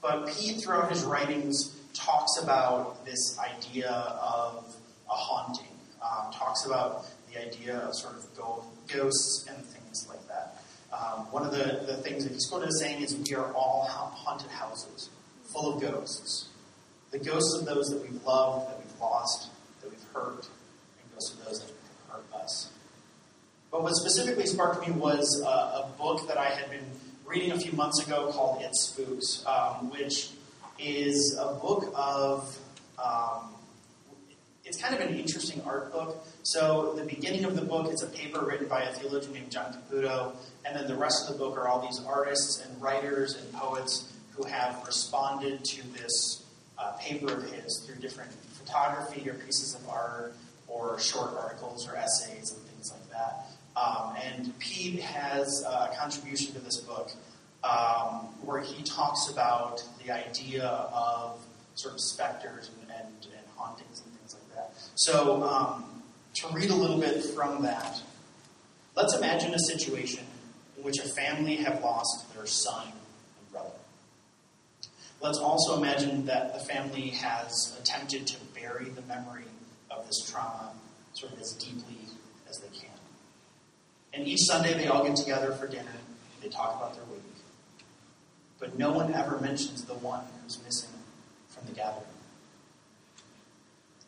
but 0.02 0.28
Pete, 0.28 0.62
throughout 0.62 0.92
his 0.92 1.06
writings, 1.06 1.80
talks 1.94 2.44
about 2.44 3.06
this 3.06 3.40
idea 3.40 3.90
of 3.90 4.76
a 5.10 5.14
haunting. 5.14 5.68
Um, 6.02 6.34
talks 6.34 6.66
about 6.66 7.06
the 7.32 7.42
idea 7.42 7.78
of 7.78 7.96
sort 7.96 8.16
of 8.16 8.36
go, 8.36 8.66
ghosts 8.94 9.48
and 9.48 9.64
things 9.66 10.06
like 10.10 10.28
that. 10.28 10.62
Um, 10.92 11.32
one 11.32 11.46
of 11.46 11.52
the, 11.52 11.86
the 11.88 11.96
things 12.04 12.26
that 12.26 12.34
he's 12.34 12.46
quoted 12.48 12.68
as 12.68 12.82
saying 12.82 13.02
is, 13.02 13.16
We 13.16 13.34
are 13.36 13.54
all 13.54 13.88
haunted 13.88 14.52
houses, 14.52 15.10
full 15.46 15.74
of 15.74 15.82
ghosts. 15.82 16.50
The 17.12 17.20
ghosts 17.20 17.58
of 17.58 17.66
those 17.66 17.88
that 17.92 18.02
we've 18.02 18.22
loved, 18.26 18.70
that 18.70 18.78
we've 18.78 19.00
lost, 19.00 19.48
that 19.82 19.90
we've 19.90 20.04
hurt, 20.14 20.50
and 21.00 21.14
ghosts 21.14 21.34
of 21.34 21.46
those 21.46 21.60
that. 21.62 21.83
But 23.74 23.82
what 23.82 23.96
specifically 23.96 24.46
sparked 24.46 24.88
me 24.88 24.94
was 24.94 25.42
a, 25.44 25.48
a 25.48 25.90
book 25.98 26.28
that 26.28 26.38
I 26.38 26.46
had 26.46 26.70
been 26.70 26.86
reading 27.26 27.54
a 27.54 27.60
few 27.60 27.72
months 27.72 28.06
ago 28.06 28.32
called 28.32 28.62
It 28.62 28.76
Spooks, 28.76 29.44
um, 29.48 29.90
which 29.90 30.30
is 30.78 31.36
a 31.42 31.56
book 31.56 31.92
of. 31.96 32.56
Um, 33.04 33.50
it's 34.64 34.80
kind 34.80 34.94
of 34.94 35.02
an 35.02 35.16
interesting 35.16 35.60
art 35.66 35.92
book. 35.92 36.24
So 36.44 36.94
the 36.96 37.04
beginning 37.04 37.46
of 37.46 37.56
the 37.56 37.64
book 37.64 37.92
is 37.92 38.04
a 38.04 38.08
paper 38.08 38.46
written 38.46 38.68
by 38.68 38.84
a 38.84 38.94
theologian 38.94 39.34
named 39.34 39.52
John 39.52 39.74
Caputo, 39.74 40.36
and 40.66 40.76
then 40.76 40.88
the 40.88 40.96
rest 40.96 41.28
of 41.28 41.34
the 41.34 41.44
book 41.44 41.58
are 41.58 41.68
all 41.68 41.82
these 41.82 42.00
artists 42.06 42.64
and 42.64 42.80
writers 42.80 43.36
and 43.36 43.52
poets 43.54 44.14
who 44.36 44.46
have 44.46 44.84
responded 44.86 45.66
to 45.66 45.82
this 45.94 46.46
uh, 46.78 46.92
paper 47.00 47.34
of 47.34 47.52
his 47.52 47.84
through 47.86 47.96
different 47.96 48.32
photography 48.54 49.28
or 49.28 49.34
pieces 49.34 49.76
of 49.76 49.90
art 49.90 50.36
or 50.68 51.00
short 51.00 51.32
articles 51.36 51.90
or 51.90 51.96
essays 51.96 52.52
and 52.52 52.62
things 52.68 52.92
like 52.92 53.10
that. 53.10 53.48
Um, 53.76 54.16
and 54.24 54.58
Pete 54.60 55.00
has 55.02 55.64
a 55.68 55.90
contribution 55.98 56.54
to 56.54 56.60
this 56.60 56.78
book 56.78 57.12
um, 57.64 58.28
where 58.44 58.62
he 58.62 58.84
talks 58.84 59.30
about 59.30 59.84
the 60.04 60.12
idea 60.12 60.66
of 60.66 61.40
sort 61.76 61.94
of 61.94 62.02
specters 62.02 62.70
and, 62.82 62.92
and, 62.92 63.08
and 63.26 63.46
hauntings 63.56 64.02
and 64.06 64.14
things 64.16 64.36
like 64.36 64.56
that. 64.56 64.74
so, 64.96 65.44
um, 65.44 65.86
to 66.36 66.48
read 66.50 66.70
a 66.70 66.76
little 66.76 67.00
bit 67.00 67.24
from 67.24 67.64
that, 67.64 68.02
let's 68.96 69.16
imagine 69.16 69.54
a 69.54 69.60
situation 69.60 70.26
in 70.78 70.84
which 70.84 71.00
a 71.00 71.08
family 71.16 71.56
have 71.56 71.82
lost 71.82 72.34
their 72.36 72.46
son 72.46 72.86
and 72.88 73.52
brother. 73.52 73.70
Let's 75.22 75.38
also 75.38 75.78
imagine 75.78 76.26
that 76.26 76.54
the 76.54 76.60
family 76.60 77.10
has 77.10 77.78
attempted 77.80 78.28
to 78.28 78.38
bury 78.54 78.90
the 78.90 79.04
memory 79.04 79.46
of 79.90 80.06
this 80.08 80.30
trauma 80.30 80.74
sort 81.14 81.34
of 81.34 81.40
as 81.40 81.54
deeply. 81.54 82.03
And 84.14 84.28
each 84.28 84.42
Sunday 84.42 84.74
they 84.74 84.88
all 84.88 85.04
get 85.04 85.16
together 85.16 85.52
for 85.54 85.68
dinner, 85.68 85.90
and 85.90 86.44
they 86.44 86.50
talk 86.50 86.76
about 86.78 86.94
their 86.94 87.04
week. 87.06 87.22
But 88.60 88.78
no 88.78 88.92
one 88.92 89.14
ever 89.14 89.40
mentions 89.40 89.84
the 89.84 89.96
one 89.96 90.24
who's 90.42 90.64
missing 90.64 90.92
from 91.50 91.66
the 91.66 91.74
gathering. 91.74 92.06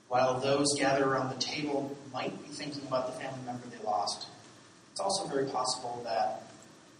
While 0.07 0.39
those 0.39 0.67
gathered 0.77 1.07
around 1.07 1.29
the 1.29 1.41
table 1.41 1.97
might 2.13 2.41
be 2.43 2.49
thinking 2.49 2.83
about 2.87 3.07
the 3.07 3.19
family 3.19 3.39
member 3.45 3.63
they 3.67 3.83
lost, 3.83 4.27
it's 4.91 5.01
also 5.01 5.27
very 5.27 5.45
possible 5.45 6.01
that 6.05 6.43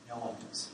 no 0.10 0.16
one 0.16 0.36
is. 0.52 0.70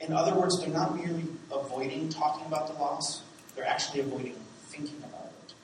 In 0.00 0.12
other 0.12 0.34
words, 0.34 0.60
they're 0.60 0.68
not 0.68 0.96
merely 0.96 1.24
avoiding 1.50 2.10
talking 2.10 2.46
about 2.46 2.68
the 2.68 2.74
loss, 2.74 3.22
they're 3.56 3.66
actually 3.66 4.00
avoiding 4.00 4.36
thinking 4.68 4.98
about 4.98 5.32
it. 5.46 5.54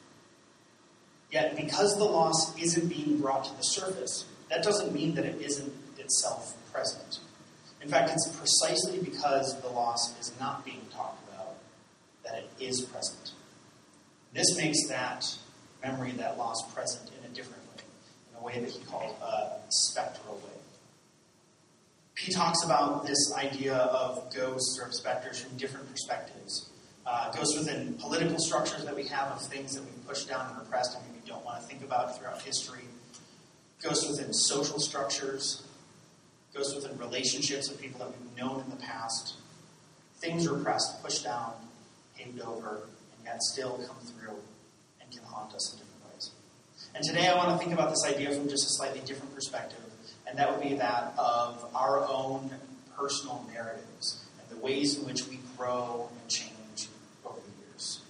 Yet, 1.30 1.56
because 1.56 1.96
the 1.96 2.04
loss 2.04 2.58
isn't 2.58 2.88
being 2.88 3.18
brought 3.18 3.44
to 3.44 3.56
the 3.56 3.62
surface, 3.62 4.24
that 4.48 4.62
doesn't 4.62 4.94
mean 4.94 5.14
that 5.14 5.24
it 5.24 5.40
isn't 5.40 5.72
itself 5.98 6.56
present. 6.72 7.18
In 7.82 7.88
fact, 7.88 8.10
it's 8.12 8.28
precisely 8.36 8.98
because 8.98 9.60
the 9.60 9.68
loss 9.68 10.18
is 10.20 10.32
not 10.40 10.64
being 10.64 10.80
talked 10.92 11.22
about 11.28 11.54
that 12.24 12.38
it 12.38 12.50
is 12.60 12.80
present. 12.82 13.32
This 14.32 14.56
makes 14.56 14.88
that 14.88 15.24
memory, 15.82 16.12
that 16.12 16.36
loss, 16.36 16.56
present 16.74 17.10
in 17.18 17.30
a 17.30 17.34
different 17.34 17.62
way, 17.68 17.84
in 18.32 18.40
a 18.40 18.44
way 18.44 18.60
that 18.60 18.70
he 18.70 18.84
called 18.84 19.14
a 19.22 19.60
spectral 19.68 20.34
way. 20.36 20.56
He 22.18 22.32
talks 22.32 22.64
about 22.64 23.06
this 23.06 23.32
idea 23.36 23.76
of 23.76 24.34
ghosts 24.34 24.80
or 24.82 24.90
specters 24.90 25.40
from 25.40 25.56
different 25.56 25.88
perspectives. 25.90 26.70
Uh, 27.06 27.30
ghosts 27.32 27.56
within 27.56 27.94
political 27.94 28.38
structures 28.38 28.84
that 28.84 28.96
we 28.96 29.06
have 29.06 29.28
of 29.28 29.40
things 29.42 29.74
that 29.74 29.84
we've 29.84 30.08
pushed 30.08 30.28
down 30.28 30.48
and 30.48 30.58
repressed 30.58 30.96
and 30.96 31.04
maybe 31.06 31.22
don't 31.26 31.44
want 31.44 31.60
to 31.60 31.66
think 31.68 31.84
about 31.84 32.18
throughout 32.18 32.42
history. 32.42 32.82
Ghosts 33.86 34.08
within 34.08 34.32
social 34.32 34.80
structures. 34.80 35.62
Ghosts 36.52 36.74
within 36.74 36.98
relationships 36.98 37.70
of 37.70 37.80
people 37.80 38.00
that 38.00 38.08
we've 38.08 38.36
known 38.36 38.60
in 38.60 38.70
the 38.70 38.82
past. 38.82 39.34
Things 40.16 40.48
repressed, 40.48 41.02
pushed 41.04 41.22
down, 41.22 41.52
paved 42.18 42.40
over, 42.40 42.80
and 43.16 43.24
yet 43.24 43.40
still 43.42 43.78
come 43.86 43.96
through 44.04 44.34
and 45.00 45.10
can 45.12 45.22
haunt 45.22 45.54
us 45.54 45.72
in 45.72 45.78
different 45.78 46.12
ways. 46.12 46.30
And 46.96 47.04
today 47.04 47.28
I 47.28 47.36
want 47.36 47.50
to 47.50 47.58
think 47.58 47.78
about 47.78 47.90
this 47.90 48.04
idea 48.04 48.32
from 48.32 48.48
just 48.48 48.66
a 48.66 48.70
slightly 48.70 49.00
different 49.06 49.32
perspective, 49.34 49.78
and 50.26 50.36
that 50.36 50.50
would 50.50 50.68
be 50.68 50.74
that 50.76 51.14
of 51.16 51.64
our 51.72 52.04
own 52.08 52.50
personal 52.96 53.46
narratives 53.52 54.24
and 54.40 54.58
the 54.58 54.64
ways 54.64 54.98
in 54.98 55.06
which 55.06 55.28
we 55.28 55.38
grow 55.56 56.08
and 56.20 56.28
change 56.28 56.88
over 57.24 57.38
the 57.38 57.66
years. 57.68 58.00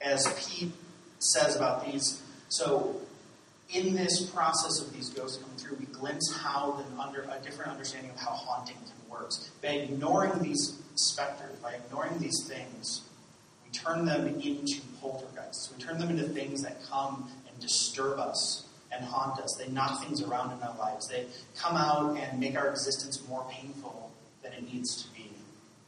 As 0.00 0.26
Pete 0.44 0.72
says 1.20 1.54
about 1.54 1.86
these, 1.86 2.20
so 2.48 3.00
in 3.72 3.94
this 3.94 4.28
process 4.30 4.80
of 4.80 4.92
these 4.92 5.08
ghosts 5.10 5.42
coming 5.42 5.56
through, 5.56 5.76
we 5.76 5.86
glimpse 5.86 6.32
how 6.36 6.72
the 6.72 7.02
under, 7.02 7.22
a 7.22 7.42
different 7.42 7.70
understanding 7.70 8.10
of 8.10 8.18
how 8.18 8.30
haunting 8.30 8.76
works. 9.12 9.50
By 9.62 9.68
ignoring 9.68 10.38
these 10.40 10.80
specters, 10.94 11.56
by 11.58 11.74
ignoring 11.74 12.18
these 12.18 12.46
things, 12.48 13.02
we 13.64 13.70
turn 13.70 14.04
them 14.04 14.26
into 14.26 14.80
poltergeists. 15.00 15.72
We 15.74 15.82
turn 15.82 15.98
them 15.98 16.10
into 16.10 16.24
things 16.24 16.62
that 16.62 16.82
come 16.90 17.30
and 17.48 17.60
disturb 17.60 18.18
us 18.18 18.66
and 18.90 19.04
haunt 19.04 19.40
us. 19.40 19.56
They 19.58 19.68
knock 19.68 20.02
things 20.02 20.22
around 20.22 20.56
in 20.56 20.62
our 20.62 20.76
lives. 20.78 21.08
They 21.08 21.26
come 21.56 21.76
out 21.76 22.16
and 22.16 22.40
make 22.40 22.56
our 22.56 22.68
existence 22.68 23.22
more 23.28 23.46
painful 23.50 24.10
than 24.42 24.52
it 24.52 24.72
needs 24.72 25.02
to 25.02 25.14
be 25.14 25.30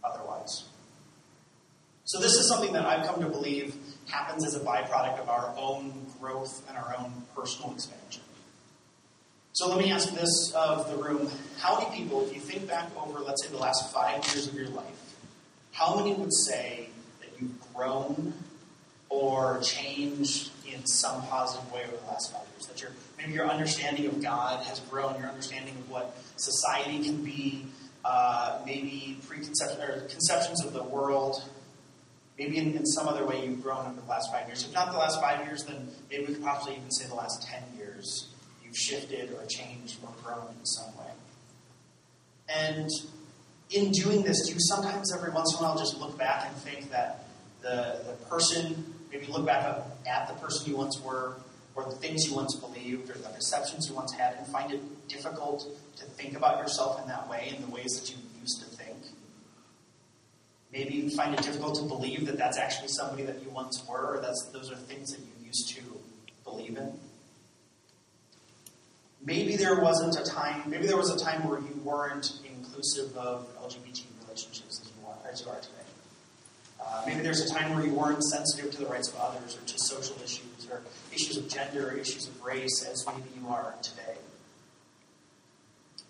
otherwise. 0.03 0.64
So, 2.05 2.21
this 2.21 2.33
is 2.33 2.49
something 2.49 2.73
that 2.75 2.85
I've 2.85 3.07
come 3.07 3.21
to 3.23 3.29
believe 3.29 3.75
happens 4.08 4.44
as 4.46 4.54
a 4.54 4.61
byproduct 4.61 5.18
of 5.20 5.28
our 5.28 5.54
own 5.56 6.06
growth 6.20 6.62
and 6.68 6.76
our 6.76 6.94
own 6.99 7.12
personal 7.34 7.73
expansion. 7.73 8.23
So 9.52 9.68
let 9.68 9.78
me 9.78 9.92
ask 9.92 10.12
this 10.12 10.52
of 10.52 10.90
the 10.90 10.96
room. 10.96 11.30
How 11.58 11.78
many 11.78 11.94
people, 11.96 12.26
if 12.26 12.34
you 12.34 12.40
think 12.40 12.66
back 12.66 12.90
over, 13.00 13.20
let's 13.20 13.44
say, 13.44 13.52
the 13.52 13.58
last 13.58 13.92
five 13.92 14.25
years 14.26 14.49
of 14.49 14.54
your 14.54 14.68
life, 14.68 15.14
how 15.70 15.96
many 15.96 16.12
would 16.12 16.32
say 16.32 16.88
that 17.20 17.28
you've 17.40 17.73
grown 17.73 18.34
or 19.08 19.61
changed 19.61 20.50
in 20.66 20.84
some 20.87 21.23
positive 21.26 21.70
way 21.73 21.82
over 21.84 21.96
the 21.96 22.06
last 22.06 22.32
five 22.32 22.42
years? 22.52 22.66
That 22.66 22.80
your 22.80 22.90
maybe 23.16 23.32
your 23.32 23.46
understanding 23.46 24.06
of 24.06 24.20
God 24.20 24.64
has 24.66 24.80
grown, 24.80 25.20
your 25.20 25.28
understanding 25.28 25.75
of 25.76 25.88
what 25.88 26.16
society 26.37 27.04
can 27.04 27.23
be, 27.23 27.64
uh, 28.04 28.58
maybe 28.66 29.18
preconceptions 29.26 29.80
or 29.80 30.00
conceptions 30.08 30.64
of 30.64 30.73
the 30.73 30.82
world, 30.82 31.44
maybe 32.38 32.59
in, 32.59 32.75
in, 32.75 32.87
some 32.87 33.09
other 33.09 33.25
way 33.25 33.45
you've 33.45 33.62
grown 33.62 33.87
over 33.87 34.00
the 34.00 34.09
last 34.09 34.33
five 34.33 34.47
years. 34.47 34.64
If 34.64 34.73
not 34.73 34.93
the 34.93 34.99
last 34.99 35.21
five 35.21 35.47
years, 35.47 35.64
then 35.64 35.88
maybe 36.11 36.26
we 36.26 36.35
could 36.35 36.43
possibly 36.43 36.76
even 36.76 36.91
say 36.91 37.07
the 37.07 37.14
last 37.14 37.43
ten 37.43 37.62
years 37.76 38.29
You've 38.75 38.81
shifted 38.81 39.31
or 39.33 39.47
changed 39.47 39.99
or 40.03 40.12
grown 40.23 40.49
in 40.59 40.67
some 40.67 40.97
way. 40.99 41.12
And 42.49 42.91
in 43.71 43.93
doing 43.93 44.23
this, 44.23 44.47
do 44.49 44.53
you 44.53 44.59
sometimes, 44.61 45.14
every 45.14 45.31
once 45.31 45.53
in 45.53 45.61
a 45.61 45.69
while, 45.69 45.79
just 45.79 46.00
look 46.00 46.19
back 46.19 46.49
and 46.49 46.57
think 46.57 46.91
that 46.91 47.25
the, 47.62 48.00
the 48.05 48.12
person, 48.29 48.95
maybe 49.12 49.26
look 49.26 49.47
back 49.47 49.64
at 50.11 50.29
the 50.29 50.35
person 50.35 50.71
you 50.71 50.76
once 50.76 51.00
were, 51.00 51.37
or 51.76 51.85
the 51.85 51.97
things 51.97 52.26
you 52.26 52.35
once 52.35 52.57
believed, 52.57 53.11
or 53.11 53.14
the 53.14 53.29
perceptions 53.29 53.88
you 53.88 53.95
once 53.95 54.12
had, 54.12 54.35
and 54.38 54.47
find 54.49 54.73
it 54.73 55.09
difficult 55.09 55.69
to 55.97 56.05
think 56.05 56.37
about 56.37 56.59
yourself 56.59 57.00
in 57.00 57.07
that 57.07 57.29
way, 57.31 57.55
in 57.55 57.62
the 57.64 57.71
ways 57.71 58.00
that 58.00 58.11
you? 58.11 58.17
Maybe 60.75 60.95
you 60.95 61.09
find 61.09 61.33
it 61.33 61.40
difficult 61.40 61.76
to 61.76 61.83
believe 61.85 62.26
that 62.26 62.37
that's 62.37 62.59
actually 62.59 62.88
somebody 62.88 63.23
that 63.23 63.40
you 63.40 63.49
once 63.50 63.81
were, 63.88 64.16
or 64.16 64.21
that's, 64.21 64.50
those 64.52 64.73
are 64.73 64.75
things 64.75 65.12
that 65.12 65.21
you 65.21 65.47
used 65.47 65.69
to 65.76 65.83
believe 66.43 66.76
in. 66.76 66.93
Maybe 69.25 69.54
there 69.54 69.81
wasn't 69.81 70.19
a 70.19 70.28
time, 70.28 70.69
maybe 70.69 70.88
there 70.88 70.97
was 70.97 71.11
a 71.11 71.25
time 71.25 71.49
where 71.49 71.61
you 71.61 71.81
weren't 71.85 72.40
inclusive 72.45 73.16
of 73.16 73.47
LGBT 73.62 74.02
relationships 74.25 74.81
as 74.83 74.88
you 74.88 75.07
are, 75.07 75.31
as 75.31 75.40
you 75.43 75.49
are 75.49 75.61
today. 75.61 75.75
Uh, 76.85 77.04
maybe 77.07 77.21
there's 77.21 77.40
a 77.40 77.54
time 77.54 77.73
where 77.73 77.87
you 77.87 77.95
weren't 77.95 78.23
sensitive 78.25 78.73
to 78.73 78.78
the 78.78 78.87
rights 78.87 79.09
of 79.09 79.16
others 79.21 79.57
or 79.57 79.64
to 79.66 79.78
social 79.78 80.16
issues 80.25 80.69
or 80.69 80.83
issues 81.12 81.37
of 81.37 81.49
gender 81.49 81.90
or 81.90 81.93
issues 81.93 82.26
of 82.26 82.43
race 82.43 82.85
as 82.90 83.07
maybe 83.07 83.28
you 83.40 83.49
are 83.49 83.76
today. 83.81 84.16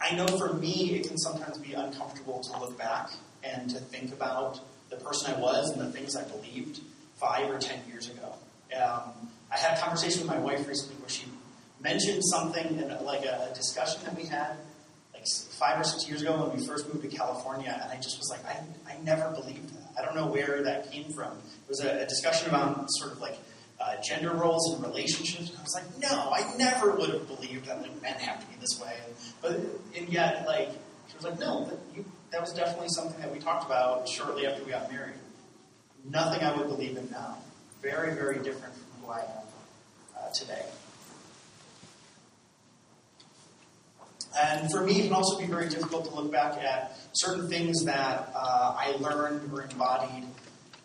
I 0.01 0.17
know 0.17 0.27
for 0.27 0.55
me, 0.55 0.97
it 0.97 1.07
can 1.07 1.19
sometimes 1.19 1.59
be 1.59 1.75
uncomfortable 1.75 2.41
to 2.41 2.61
look 2.61 2.79
back 2.79 3.11
and 3.45 3.71
to 3.71 3.79
think 3.79 4.13
about 4.13 4.61
the 4.91 4.97
person 4.97 5.35
I 5.35 5.41
was 5.41 5.71
and 5.71 5.81
the 5.81 5.93
things 5.93 6.17
I 6.17 6.25
believed 6.25 6.81
five 7.17 7.51
or 7.51 7.59
ten 7.59 7.81
years 7.89 8.09
ago. 8.09 8.35
Um, 8.75 9.13
I 9.53 9.59
had 9.59 9.79
a 9.79 9.81
conversation 9.81 10.23
with 10.23 10.31
my 10.31 10.39
wife 10.39 10.67
recently 10.67 10.97
where 10.97 11.09
she 11.09 11.27
mentioned 11.81 12.23
something 12.25 12.79
in 12.79 13.05
like 13.05 13.25
a, 13.25 13.49
a 13.51 13.55
discussion 13.55 14.01
that 14.05 14.17
we 14.17 14.25
had 14.25 14.57
like 15.13 15.25
five 15.59 15.81
or 15.81 15.85
six 15.85 16.09
years 16.09 16.23
ago 16.23 16.45
when 16.45 16.59
we 16.59 16.67
first 16.67 16.93
moved 16.93 17.09
to 17.09 17.17
California, 17.17 17.79
and 17.83 17.93
I 17.93 17.97
just 17.97 18.19
was 18.19 18.31
like, 18.31 18.45
I, 18.47 18.61
I 18.91 18.99
never 19.03 19.31
believed 19.31 19.69
that. 19.75 19.93
I 19.99 20.05
don't 20.05 20.17
know 20.17 20.27
where 20.27 20.63
that 20.65 20.91
came 20.91 21.13
from. 21.13 21.33
It 21.33 21.69
was 21.69 21.85
a, 21.85 22.03
a 22.03 22.07
discussion 22.07 22.49
about 22.49 22.87
sort 22.89 23.13
of 23.13 23.21
like 23.21 23.39
uh, 23.81 23.97
gender 24.03 24.33
roles 24.33 24.75
and 24.75 24.85
relationships. 24.85 25.51
And 25.51 25.59
I 25.59 25.63
was 25.63 25.75
like, 25.75 25.99
no, 26.01 26.31
I 26.33 26.57
never 26.57 26.97
would 26.97 27.11
have 27.11 27.27
believed 27.29 27.67
that 27.67 27.81
like, 27.83 28.03
men 28.03 28.15
have 28.15 28.41
to 28.41 28.47
be 28.47 28.57
this 28.61 28.81
way. 28.81 28.97
But 29.41 29.61
and 29.97 30.09
yet, 30.09 30.47
like, 30.47 30.71
she 31.09 31.17
was 31.17 31.25
like, 31.25 31.39
no, 31.39 31.71
you, 31.95 32.05
that 32.35 32.41
was 32.41 32.53
definitely 32.53 32.89
something 32.89 33.21
that 33.21 33.33
we 33.33 33.39
talked 33.39 33.65
about 33.65 34.09
shortly 34.09 34.45
after 34.45 34.65
we 34.65 34.73
got 34.73 34.91
married. 34.91 35.15
Nothing 36.05 36.43
I 36.43 36.57
would 36.57 36.67
believe 36.67 36.97
in 36.97 37.09
now. 37.13 37.39
Very, 37.81 38.13
very 38.13 38.43
different 38.43 38.75
from 38.75 39.03
who 39.03 39.13
I 39.13 39.21
am 39.21 39.47
uh, 40.19 40.31
today. 40.35 40.65
And 44.37 44.69
for 44.69 44.81
me, 44.81 44.99
it 44.99 45.05
can 45.05 45.13
also 45.13 45.39
be 45.39 45.47
very 45.47 45.69
difficult 45.69 46.07
to 46.07 46.15
look 46.15 46.33
back 46.33 46.59
at 46.59 46.99
certain 47.13 47.49
things 47.49 47.85
that 47.85 48.33
uh, 48.35 48.75
I 48.77 48.97
learned 48.99 49.53
or 49.53 49.63
embodied 49.63 50.25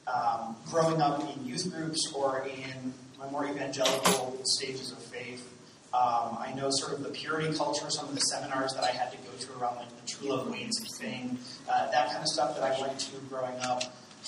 um, 0.06 0.56
growing 0.70 1.02
up 1.02 1.36
in 1.36 1.48
youth 1.48 1.74
groups 1.74 2.14
or 2.14 2.48
in 2.48 2.94
my 3.18 3.28
more 3.32 3.48
evangelical 3.48 4.40
stages 4.44 4.92
of 4.92 5.00
faith. 5.00 5.44
Um, 5.92 6.38
I 6.40 6.54
know 6.56 6.70
sort 6.70 6.94
of 6.94 7.04
the 7.04 7.10
purity 7.10 7.56
culture, 7.58 7.90
some 7.90 8.08
of 8.10 8.14
the 8.14 8.22
seminars 8.22 8.74
that 8.74 8.84
I 8.84 8.92
had 8.92 9.12
to 9.12 9.18
go 9.18 9.32
to 9.40 9.60
around 9.60 9.78
like 9.78 9.90
the 9.90 10.08
True 10.08 10.30
Love 10.30 10.48
Waits 10.52 10.80
thing, 11.00 11.40
uh, 11.68 11.90
that 11.90 12.10
kind 12.10 12.20
of 12.20 12.28
stuff 12.28 12.56
that 12.56 12.64
I 12.64 12.80
went 12.80 13.00
to 13.00 13.18
growing 13.28 13.58
up. 13.62 13.82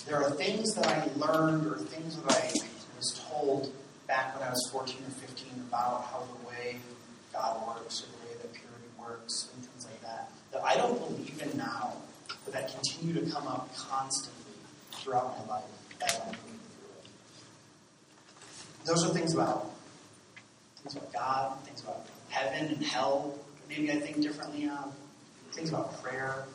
There 0.07 0.17
are 0.17 0.31
things 0.31 0.73
that 0.73 0.87
I 0.87 1.07
learned 1.17 1.67
or 1.67 1.77
things 1.77 2.17
that 2.17 2.31
I 2.31 2.51
was 2.97 3.21
told 3.29 3.71
back 4.07 4.33
when 4.33 4.47
I 4.47 4.49
was 4.49 4.69
14 4.71 4.95
or 5.07 5.11
15 5.11 5.47
about 5.69 6.05
how 6.05 6.23
the 6.25 6.47
way 6.47 6.77
God 7.31 7.67
works 7.67 8.03
or 8.03 8.07
the 8.07 8.27
way 8.27 8.41
that 8.41 8.53
purity 8.53 8.89
works 8.99 9.49
and 9.53 9.63
things 9.63 9.85
like 9.85 10.01
that, 10.01 10.31
that 10.51 10.63
I 10.63 10.75
don't 10.77 10.97
believe 10.99 11.41
in 11.43 11.57
now, 11.57 11.93
but 12.43 12.53
that 12.53 12.73
continue 12.73 13.13
to 13.23 13.31
come 13.31 13.47
up 13.47 13.69
constantly 13.75 14.53
throughout 14.93 15.37
my 15.47 15.55
life 15.55 15.63
as 16.03 16.19
I'm 16.25 16.33
through 16.33 16.51
it. 17.03 17.07
Those 18.85 19.05
are 19.05 19.13
things 19.13 19.35
about 19.35 19.71
things 20.83 20.95
about 20.95 21.13
God, 21.13 21.63
things 21.65 21.81
about 21.81 22.05
heaven 22.29 22.67
and 22.73 22.83
hell. 22.83 23.37
Maybe 23.69 23.91
I 23.91 23.99
think 23.99 24.21
differently 24.21 24.67
on 24.67 24.91
things 25.51 25.69
about 25.69 26.01
prayer. 26.03 26.45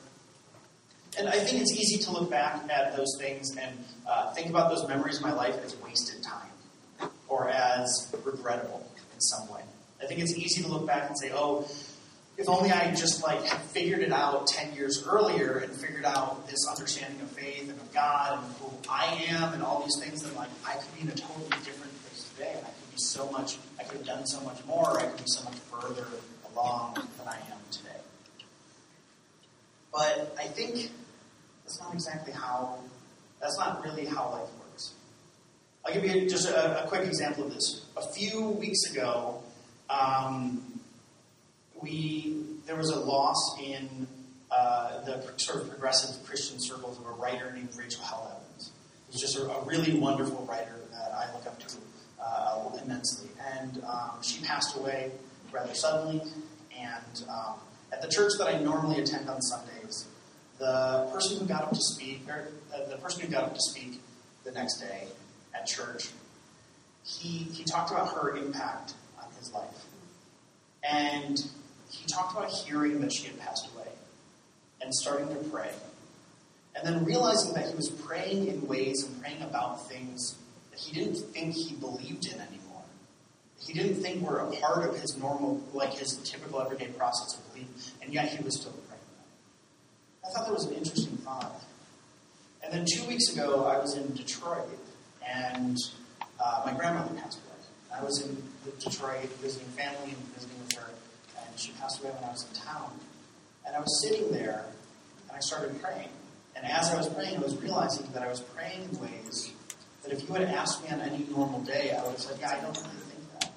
And 1.19 1.29
I 1.29 1.39
think 1.39 1.63
it's 1.63 1.73
easy 1.73 1.99
to 2.05 2.13
look 2.13 2.31
back 2.31 2.69
at 2.71 2.97
those 2.97 3.17
things 3.19 3.57
and 3.57 3.85
uh, 4.07 4.33
think 4.35 4.51
about 4.51 4.71
those 4.71 4.87
memories 4.87 5.17
of 5.17 5.23
my 5.23 5.33
life 5.33 5.57
as 5.65 5.77
wasted 5.77 6.23
time 6.23 7.11
or 7.29 7.49
as 7.49 8.15
regrettable 8.25 8.87
in 9.15 9.21
some 9.21 9.49
way. 9.49 9.63
I 10.03 10.07
think 10.07 10.21
it's 10.21 10.37
easy 10.37 10.63
to 10.63 10.69
look 10.69 10.87
back 10.87 11.09
and 11.09 11.19
say, 11.19 11.31
oh, 11.33 11.67
if 12.37 12.51
only 12.51 12.71
I 12.71 12.91
just 12.95 13.23
like 13.23 13.47
figured 13.47 14.01
it 14.01 14.13
out 14.13 14.47
10 14.47 14.75
years 14.75 15.07
earlier 15.09 15.57
and 15.59 15.73
figured 15.73 16.05
out 16.05 16.47
this 16.49 16.67
understanding 16.69 17.21
of 17.23 17.31
faith 17.31 17.63
and 17.63 17.81
of 17.81 17.95
God 17.95 18.39
and 18.39 18.55
who 18.57 18.71
I 18.91 19.07
am 19.31 19.55
and 19.55 19.63
all 19.63 19.83
these 19.83 19.99
things, 19.99 20.23
then 20.23 20.35
like 20.35 20.51
I 20.67 20.75
could 20.75 20.95
be 20.95 21.01
in 21.01 21.09
a 21.09 21.15
totally 21.15 21.49
different 21.65 21.93
place 22.03 22.31
today 22.37 22.53
I 22.63 22.86
so 22.97 23.31
much, 23.31 23.59
I 23.79 23.85
could 23.85 23.99
have 23.99 24.07
done 24.07 24.27
so 24.27 24.41
much 24.41 24.65
more, 24.67 24.99
I 24.99 25.07
could 25.07 25.19
be 25.19 25.25
so 25.27 25.45
much 25.45 25.59
further 25.71 26.07
along 26.53 26.95
than 27.19 27.29
I 27.29 27.37
am 27.37 27.59
today. 27.71 27.91
But 29.93 30.35
I 30.39 30.45
think 30.45 30.91
that's 31.65 31.81
not 31.81 31.95
exactly 31.95 32.33
how, 32.33 32.79
that's 33.41 33.59
not 33.59 33.85
really 33.85 34.05
how 34.05 34.31
life 34.31 34.49
works. 34.59 34.93
I'll 35.85 35.95
give 35.95 36.05
you 36.05 36.29
just 36.29 36.49
a, 36.49 36.85
a 36.85 36.87
quick 36.89 37.07
example 37.07 37.45
of 37.45 37.55
this. 37.55 37.85
A 37.97 38.13
few 38.13 38.51
weeks 38.51 38.91
ago, 38.91 39.43
um, 39.89 40.63
we 41.83 42.37
there 42.67 42.77
was 42.77 42.91
a 42.91 42.99
loss 42.99 43.57
in 43.63 44.07
uh, 44.51 45.05
the 45.05 45.33
sort 45.37 45.63
of 45.63 45.71
progressive 45.71 46.25
Christian 46.27 46.59
circles 46.61 46.99
of 46.99 47.07
a 47.07 47.11
writer 47.11 47.53
named 47.53 47.69
Rachel 47.77 48.03
Held 48.03 48.29
Evans. 48.31 48.73
Who's 49.07 49.21
just 49.21 49.37
a, 49.37 49.49
a, 49.49 49.65
really 49.65 49.99
wonderful 49.99 50.45
writer 50.49 50.77
that 50.91 51.13
I 51.13 51.33
look 51.33 51.47
up 51.47 51.59
to 51.61 51.69
uh, 52.27 52.71
immensely. 52.83 53.31
And 53.59 53.83
um, 53.85 54.23
she 54.23 54.43
passed 54.45 54.77
away 54.77 55.13
rather 55.53 55.75
suddenly, 55.75 56.23
and 56.77 57.25
um, 57.29 57.55
At 57.93 58.03
the 58.03 58.09
church 58.09 58.33
that 58.39 58.49
I 58.49 58.59
normally 58.59 59.01
attend 59.01 59.29
on 59.31 59.41
Sundays, 59.41 60.07
the 60.59 61.09
person 61.13 61.39
who 61.39 61.47
got 61.47 61.63
up 61.63 61.71
to 61.71 61.81
speak, 61.81 62.23
or 62.29 62.49
uh, 62.75 62.89
the 62.91 62.97
person 62.97 63.23
who 63.23 63.29
got 63.29 63.45
up 63.45 63.55
to 63.55 63.61
speak 63.61 64.01
the 64.45 64.53
next 64.53 64.81
day 64.81 65.05
at 65.55 65.67
church, 65.67 66.09
he, 67.05 67.29
he 67.39 67.65
talked 67.65 67.91
about 67.91 68.13
her 68.15 68.37
impact 68.37 68.95
on 69.19 69.31
his 69.39 69.53
life. 69.53 69.85
And 70.83 71.39
he 71.91 72.07
talked 72.07 72.37
about 72.37 72.51
hearing 72.51 73.01
that 73.01 73.13
she 73.13 73.29
had 73.29 73.39
passed 73.39 73.69
away 73.75 73.89
and 74.81 74.95
starting 74.95 75.29
to 75.29 75.37
pray. 75.51 75.71
And 76.75 76.87
then 76.87 77.05
realizing 77.05 77.55
that 77.55 77.69
he 77.69 77.75
was 77.75 77.89
praying 77.89 78.49
in 78.49 78.67
ways 78.67 79.05
and 79.05 79.21
praying 79.21 79.43
about 79.43 79.89
things 79.89 80.37
he 80.77 80.93
didn't 80.93 81.17
think 81.17 81.55
he 81.55 81.75
believed 81.75 82.27
in 82.27 82.41
anymore. 82.41 82.83
He 83.59 83.73
didn't 83.73 83.97
think 83.97 84.21
we 84.21 84.29
were 84.29 84.41
a 84.41 84.51
part 84.57 84.89
of 84.89 85.01
his 85.01 85.17
normal, 85.17 85.63
like 85.73 85.95
his 85.95 86.17
typical 86.19 86.61
everyday 86.61 86.89
process 86.89 87.39
of 87.39 87.53
belief, 87.53 87.93
and 88.03 88.13
yet 88.13 88.29
he 88.29 88.43
was 88.45 88.61
still 88.61 88.73
praying. 88.73 89.03
I 90.25 90.29
thought 90.33 90.47
that 90.47 90.53
was 90.53 90.67
an 90.67 90.75
interesting 90.75 91.17
thought. 91.19 91.63
And 92.63 92.73
then 92.73 92.85
two 92.85 93.07
weeks 93.07 93.33
ago, 93.33 93.65
I 93.65 93.79
was 93.79 93.97
in 93.97 94.15
Detroit, 94.15 94.69
and 95.27 95.77
uh, 96.45 96.63
my 96.67 96.73
grandmother 96.75 97.15
passed 97.15 97.39
away. 97.39 97.99
I 97.99 98.05
was 98.05 98.23
in 98.23 98.37
Detroit 98.79 99.31
visiting 99.41 99.69
family 99.69 100.11
and 100.11 100.35
visiting 100.35 100.59
with 100.61 100.73
her, 100.75 100.91
and 101.39 101.59
she 101.59 101.73
passed 101.73 102.03
away 102.03 102.11
when 102.11 102.25
I 102.25 102.33
was 102.33 102.47
in 102.47 102.61
town. 102.61 102.91
And 103.67 103.75
I 103.75 103.81
was 103.81 104.03
sitting 104.03 104.31
there, 104.31 104.65
and 105.29 105.37
I 105.37 105.41
started 105.41 105.81
praying. 105.81 106.09
And 106.55 106.67
as 106.67 106.91
I 106.91 106.97
was 106.97 107.09
praying, 107.09 107.37
I 107.37 107.41
was 107.41 107.57
realizing 107.63 108.07
that 108.13 108.23
I 108.23 108.29
was 108.29 108.41
praying 108.41 108.83
in 108.91 109.01
ways 109.01 109.53
that 110.07 110.17
if 110.17 110.29
you 110.29 110.35
had 110.35 110.45
asked 110.45 110.85
me 110.85 110.91
on 110.91 111.01
any 111.01 111.27
normal 111.31 111.61
day, 111.63 111.91
I 111.91 112.03
would 112.03 112.13
have 112.13 112.21
said, 112.21 112.37
yeah, 112.41 112.51
I 112.51 112.61
don't 112.61 112.77
really 112.77 112.89
think 113.11 113.41
that. 113.41 113.51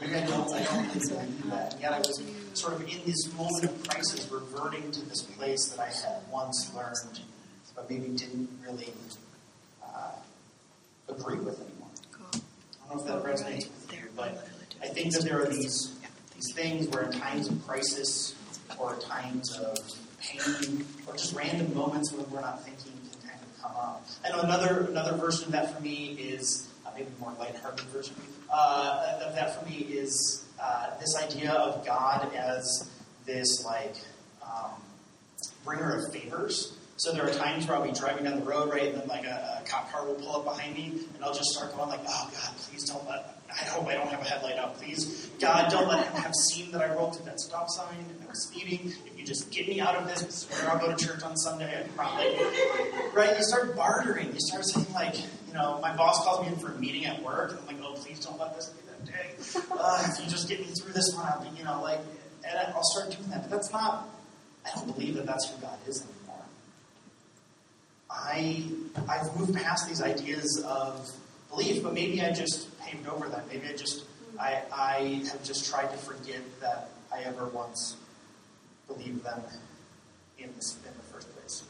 Maybe 0.00 0.14
I 0.14 0.26
don't, 0.26 0.54
I 0.54 0.62
don't 0.62 0.86
really 0.86 1.08
believe 1.08 1.50
that. 1.50 1.72
And 1.72 1.82
yet 1.82 1.92
I 1.92 1.98
was 1.98 2.22
sort 2.54 2.74
of 2.74 2.82
in 2.82 3.00
this 3.04 3.32
moment 3.34 3.64
of 3.64 3.88
crisis, 3.88 4.30
reverting 4.30 4.90
to 4.92 5.04
this 5.08 5.22
place 5.22 5.68
that 5.70 5.80
I 5.80 5.86
had 5.86 6.22
once 6.30 6.72
learned, 6.74 7.20
but 7.74 7.90
maybe 7.90 8.08
didn't 8.08 8.48
really 8.64 8.92
uh, 9.84 10.12
agree 11.08 11.38
with 11.38 11.60
anymore. 11.60 11.88
I 12.34 12.94
don't 12.94 13.06
know 13.06 13.18
if 13.18 13.24
that 13.24 13.24
resonates 13.24 13.68
with 13.68 13.92
you, 13.92 14.08
but 14.16 14.46
I 14.82 14.86
think 14.86 15.12
that 15.14 15.24
there 15.24 15.42
are 15.42 15.46
these 15.46 15.96
these 16.34 16.54
things 16.54 16.88
where 16.88 17.02
in 17.02 17.12
times 17.12 17.48
of 17.48 17.66
crisis 17.66 18.34
or 18.78 18.96
times 18.96 19.56
of 19.58 19.76
pain 20.38 20.84
or 21.06 21.12
just 21.14 21.34
random 21.34 21.74
moments 21.74 22.12
when 22.12 22.28
we're 22.30 22.40
not 22.40 22.64
thinking 22.64 22.92
can 23.10 23.28
kind 23.28 23.40
of 23.42 23.62
come 23.62 23.72
up. 23.76 24.06
I 24.24 24.30
know 24.30 24.40
another 24.40 24.86
another 24.88 25.16
version 25.16 25.46
of 25.46 25.52
that 25.52 25.74
for 25.74 25.82
me 25.82 26.16
is 26.18 26.68
uh, 26.86 26.90
maybe 26.94 27.08
more 27.20 27.32
lighthearted 27.38 27.86
version 27.86 28.14
uh, 28.52 29.18
of 29.26 29.34
that 29.34 29.58
for 29.58 29.68
me 29.68 29.76
is 29.76 30.44
uh, 30.60 30.90
this 30.98 31.16
idea 31.16 31.52
of 31.52 31.84
God 31.86 32.34
as 32.34 32.90
this 33.26 33.64
like 33.64 33.96
um, 34.42 34.80
bringer 35.64 35.96
of 35.96 36.12
favors. 36.12 36.76
So 36.96 37.12
there 37.12 37.26
are 37.26 37.32
times 37.32 37.66
where 37.66 37.78
I'll 37.78 37.84
be 37.84 37.92
driving 37.92 38.24
down 38.24 38.38
the 38.38 38.44
road, 38.44 38.70
right, 38.70 38.92
and 38.92 39.00
then 39.00 39.08
like 39.08 39.24
a, 39.24 39.62
a 39.62 39.66
cop 39.66 39.90
car 39.90 40.04
will 40.04 40.16
pull 40.16 40.36
up 40.36 40.44
behind 40.44 40.74
me, 40.74 40.92
and 41.14 41.24
I'll 41.24 41.32
just 41.32 41.50
start 41.50 41.74
going 41.74 41.88
like, 41.88 42.00
"Oh 42.06 42.30
God, 42.30 42.56
please 42.58 42.84
don't 42.84 43.08
let 43.08 43.40
I 43.50 43.64
hope 43.64 43.88
I 43.88 43.94
don't 43.94 44.08
have 44.08 44.20
a 44.20 44.24
headlight 44.24 44.58
up, 44.58 44.78
please. 44.78 45.28
God, 45.40 45.70
don't 45.70 45.88
let 45.88 46.06
him 46.06 46.22
have 46.22 46.34
seen 46.34 46.70
that 46.72 46.82
I 46.82 46.94
rolled 46.94 47.14
to 47.14 47.22
that 47.24 47.40
stop 47.40 47.68
sign 47.68 47.98
and 47.98 48.22
I 48.22 48.28
was 48.28 48.46
speeding. 48.46 48.92
You 49.20 49.26
just 49.26 49.50
get 49.50 49.68
me 49.68 49.80
out 49.80 49.96
of 49.96 50.06
this, 50.06 50.48
swear 50.48 50.70
I'll 50.70 50.78
go 50.78 50.96
to 50.96 51.04
church 51.04 51.22
on 51.22 51.36
Sunday. 51.36 51.86
Probably. 51.94 52.38
Right? 53.12 53.36
You 53.36 53.44
start 53.44 53.76
bartering. 53.76 54.32
You 54.32 54.40
start 54.40 54.64
saying, 54.64 54.86
like, 54.94 55.14
you 55.20 55.52
know, 55.52 55.78
my 55.82 55.94
boss 55.94 56.24
calls 56.24 56.46
me 56.46 56.50
in 56.50 56.58
for 56.58 56.72
a 56.72 56.78
meeting 56.78 57.04
at 57.04 57.22
work, 57.22 57.50
and 57.50 57.60
I'm 57.60 57.66
like, 57.66 57.76
oh, 57.84 57.92
please 57.96 58.18
don't 58.24 58.38
let 58.40 58.56
this 58.56 58.70
be 58.70 58.80
that 58.88 59.04
day. 59.04 59.62
Uh, 59.78 60.06
if 60.08 60.24
you 60.24 60.30
just 60.30 60.48
get 60.48 60.60
me 60.60 60.68
through 60.68 60.94
this 60.94 61.14
one, 61.14 61.26
I'll 61.26 61.42
be, 61.42 61.54
you 61.58 61.64
know, 61.64 61.82
like, 61.82 61.98
and 62.48 62.74
I'll 62.74 62.82
start 62.82 63.10
doing 63.10 63.28
that. 63.28 63.42
But 63.42 63.50
that's 63.50 63.70
not, 63.70 64.08
I 64.64 64.70
don't 64.74 64.86
believe 64.94 65.16
that 65.16 65.26
that's 65.26 65.50
who 65.50 65.60
God 65.60 65.78
is 65.86 66.02
anymore. 66.02 66.44
I, 68.10 68.64
I've 69.06 69.36
moved 69.38 69.54
past 69.54 69.86
these 69.86 70.00
ideas 70.00 70.64
of 70.66 71.06
belief, 71.50 71.82
but 71.82 71.92
maybe 71.92 72.22
I 72.22 72.32
just 72.32 72.74
paved 72.80 73.06
over 73.06 73.28
that. 73.28 73.48
Maybe 73.48 73.68
I 73.68 73.76
just 73.76 74.04
I, 74.38 74.62
I 74.72 75.22
have 75.30 75.42
just 75.44 75.68
tried 75.68 75.90
to 75.90 75.98
forget 75.98 76.40
that 76.60 76.88
I 77.12 77.20
ever 77.24 77.44
once 77.48 77.96
believed 78.94 79.24
them 79.24 79.42
in, 80.38 80.50
this, 80.56 80.76
in 80.86 80.92
the 80.96 81.12
first 81.12 81.32
place. 81.36 81.62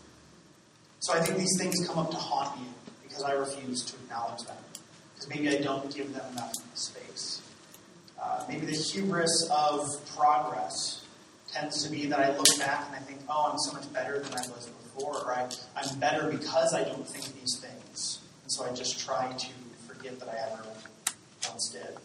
So 1.00 1.12
I 1.12 1.20
think 1.20 1.38
these 1.38 1.56
things 1.58 1.86
come 1.86 1.98
up 1.98 2.10
to 2.10 2.16
haunt 2.16 2.60
me 2.60 2.66
because 3.02 3.22
I 3.22 3.32
refuse 3.32 3.84
to 3.86 3.96
acknowledge 3.96 4.42
them. 4.42 4.56
Because 5.14 5.28
maybe 5.28 5.48
I 5.48 5.60
don't 5.60 5.94
give 5.94 6.12
them 6.12 6.24
enough 6.32 6.54
space. 6.74 7.42
Uh, 8.22 8.44
maybe 8.48 8.66
the 8.66 8.72
hubris 8.72 9.48
of 9.50 9.88
progress 10.16 11.04
tends 11.52 11.82
to 11.84 11.90
be 11.90 12.06
that 12.06 12.20
I 12.20 12.36
look 12.36 12.58
back 12.58 12.86
and 12.86 12.96
I 12.96 13.00
think, 13.00 13.20
oh, 13.28 13.50
I'm 13.50 13.58
so 13.58 13.72
much 13.72 13.92
better 13.92 14.18
than 14.18 14.32
I 14.32 14.42
was 14.48 14.70
before, 14.82 15.16
or 15.16 15.32
I, 15.32 15.48
I'm 15.76 15.98
better 15.98 16.30
because 16.30 16.74
I 16.74 16.84
don't 16.84 17.06
think 17.06 17.24
these 17.40 17.58
things. 17.58 18.20
And 18.42 18.52
so 18.52 18.64
I 18.64 18.72
just 18.72 19.00
try 19.00 19.32
to 19.32 19.48
forget 19.88 20.18
that 20.20 20.28
I 20.28 20.52
ever 20.52 20.64
once 21.48 21.70
did. 21.70 21.96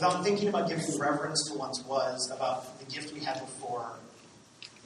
Without 0.00 0.24
thinking 0.24 0.48
about 0.48 0.66
giving 0.66 0.98
reverence 0.98 1.46
to 1.50 1.58
one's 1.58 1.84
was, 1.84 2.32
about 2.34 2.78
the 2.78 2.86
gift 2.86 3.12
we 3.12 3.20
had 3.20 3.38
before, 3.38 3.90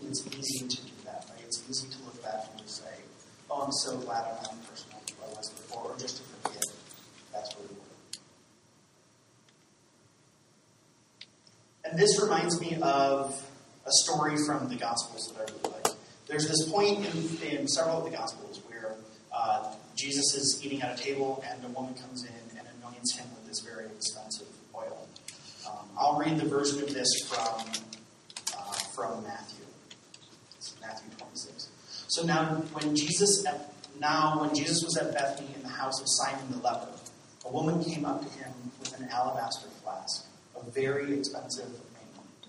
it's 0.04 0.26
easy 0.26 0.66
to 0.66 0.76
do 0.82 0.92
that, 1.04 1.24
right? 1.30 1.44
It's 1.44 1.62
easy 1.70 1.86
to 1.88 2.04
look 2.04 2.20
back 2.20 2.46
and 2.58 2.68
say, 2.68 2.82
oh, 3.48 3.62
I'm 3.62 3.70
so 3.70 3.96
glad 3.98 4.24
I'm 4.24 4.42
not 4.42 4.60
the 4.60 4.68
person 4.68 4.88
I 4.92 5.28
was 5.38 5.50
before, 5.50 5.92
or 5.92 5.96
just 5.98 6.16
to 6.16 6.22
forget 6.24 6.64
that's 7.32 7.54
where 7.54 7.64
we 7.68 7.76
were. 7.76 7.80
And 11.88 11.96
this 11.96 12.20
reminds 12.20 12.60
me 12.60 12.76
of 12.82 13.40
a 13.86 13.92
story 13.92 14.34
from 14.48 14.68
the 14.68 14.74
Gospels 14.74 15.32
that 15.32 15.48
I 15.48 15.52
really 15.52 15.76
like. 15.76 15.94
There's 16.26 16.48
this 16.48 16.68
point 16.68 17.06
in, 17.06 17.58
in 17.60 17.68
several 17.68 17.98
of 17.98 18.04
the 18.10 18.16
Gospels 18.16 18.60
where 18.66 18.96
uh, 19.32 19.74
Jesus 19.94 20.34
is 20.34 20.60
eating 20.64 20.82
at 20.82 20.98
a 20.98 21.00
table, 21.00 21.44
and 21.48 21.64
a 21.64 21.68
woman 21.68 21.94
comes 21.94 22.24
in 22.24 22.58
and 22.58 22.66
anoints 22.82 23.16
him 23.16 23.26
with 23.36 23.46
this 23.46 23.60
very. 23.60 23.84
Um, 23.84 24.23
I'll 25.96 26.18
read 26.18 26.38
the 26.38 26.48
version 26.48 26.82
of 26.82 26.92
this 26.92 27.08
from 27.28 27.66
uh, 28.56 28.72
from 28.94 29.22
Matthew. 29.22 29.64
It's 30.56 30.74
Matthew 30.80 31.10
26. 31.18 31.68
So 32.08 32.24
now, 32.24 32.62
when 32.72 32.96
Jesus 32.96 33.44
at, 33.46 33.72
now 34.00 34.40
when 34.40 34.54
Jesus 34.54 34.82
was 34.82 34.96
at 34.96 35.12
Bethany 35.12 35.54
in 35.54 35.62
the 35.62 35.68
house 35.68 36.00
of 36.00 36.06
Simon 36.08 36.50
the 36.50 36.58
leper, 36.58 36.88
a 37.44 37.52
woman 37.52 37.82
came 37.84 38.04
up 38.04 38.22
to 38.22 38.38
him 38.38 38.52
with 38.80 38.98
an 38.98 39.08
alabaster 39.10 39.68
flask 39.82 40.26
a 40.56 40.70
very 40.70 41.18
expensive 41.18 41.66
ointment. 41.66 42.48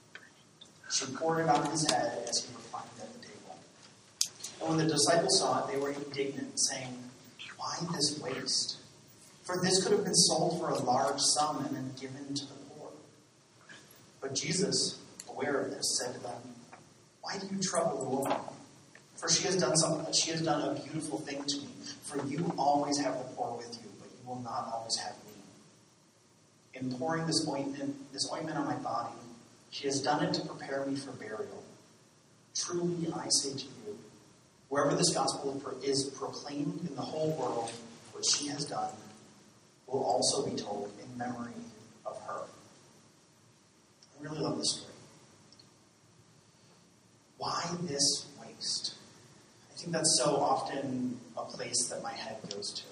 She 0.91 1.05
poured 1.13 1.39
it 1.39 1.49
on 1.49 1.69
his 1.69 1.89
head 1.89 2.25
as 2.29 2.45
he 2.45 2.55
reclined 2.55 2.89
at 3.01 3.13
the 3.13 3.27
table. 3.27 3.57
And 4.59 4.69
when 4.69 4.77
the 4.77 4.91
disciples 4.91 5.39
saw 5.39 5.65
it, 5.65 5.71
they 5.71 5.79
were 5.79 5.91
indignant, 5.91 6.59
saying, 6.59 6.97
why 7.57 7.75
this 7.93 8.19
waste? 8.21 8.77
For 9.43 9.57
this 9.61 9.83
could 9.83 9.91
have 9.91 10.03
been 10.03 10.15
sold 10.15 10.59
for 10.59 10.69
a 10.69 10.79
large 10.79 11.19
sum 11.19 11.65
and 11.65 11.75
then 11.75 11.91
given 11.99 12.33
to 12.33 12.45
the. 12.45 12.64
But 14.25 14.33
Jesus, 14.33 14.97
aware 15.29 15.61
of 15.61 15.69
this, 15.69 15.99
said 15.99 16.15
to 16.15 16.19
them, 16.19 16.41
Why 17.21 17.37
do 17.37 17.45
you 17.45 17.61
trouble 17.61 17.99
the 17.99 18.09
woman? 18.09 18.37
For 19.17 19.29
she 19.29 19.43
has 19.43 19.55
done 19.55 19.75
something 19.77 20.11
she 20.13 20.31
has 20.31 20.41
done 20.41 20.67
a 20.67 20.81
beautiful 20.81 21.19
thing 21.19 21.43
to 21.43 21.57
me. 21.57 21.67
For 22.05 22.25
you 22.25 22.51
always 22.57 22.97
have 22.97 23.19
the 23.19 23.23
poor 23.35 23.55
with 23.55 23.77
you, 23.83 23.89
but 23.99 24.09
you 24.09 24.27
will 24.27 24.41
not 24.41 24.67
always 24.73 24.97
have 24.97 25.13
me. 25.27 25.33
In 26.73 26.97
pouring 26.97 27.27
this 27.27 27.47
ointment, 27.47 28.11
this 28.13 28.27
ointment 28.33 28.57
on 28.57 28.65
my 28.65 28.77
body, 28.77 29.13
she 29.69 29.85
has 29.85 30.01
done 30.01 30.23
it 30.23 30.33
to 30.33 30.41
prepare 30.47 30.83
me 30.87 30.95
for 30.95 31.11
burial. 31.11 31.63
Truly 32.55 33.13
I 33.15 33.27
say 33.29 33.51
to 33.51 33.65
you, 33.65 33.99
Wherever 34.69 34.95
this 34.95 35.13
gospel 35.13 35.61
is 35.83 36.05
proclaimed 36.17 36.79
in 36.89 36.95
the 36.95 37.03
whole 37.03 37.29
world, 37.33 37.71
what 38.11 38.25
she 38.25 38.47
has 38.47 38.65
done 38.65 38.89
will 39.85 40.03
also 40.03 40.49
be 40.49 40.55
told 40.55 40.91
in 40.99 41.15
memory 41.15 41.53
really 44.25 44.39
love 44.39 44.57
this 44.57 44.71
story. 44.71 44.93
Why 47.37 47.63
this 47.83 48.27
waste? 48.41 48.95
I 49.71 49.77
think 49.77 49.91
that's 49.91 50.19
so 50.23 50.37
often 50.37 51.19
a 51.37 51.43
place 51.43 51.87
that 51.89 52.01
my 52.01 52.13
head 52.13 52.37
goes 52.49 52.73
to. 52.73 52.83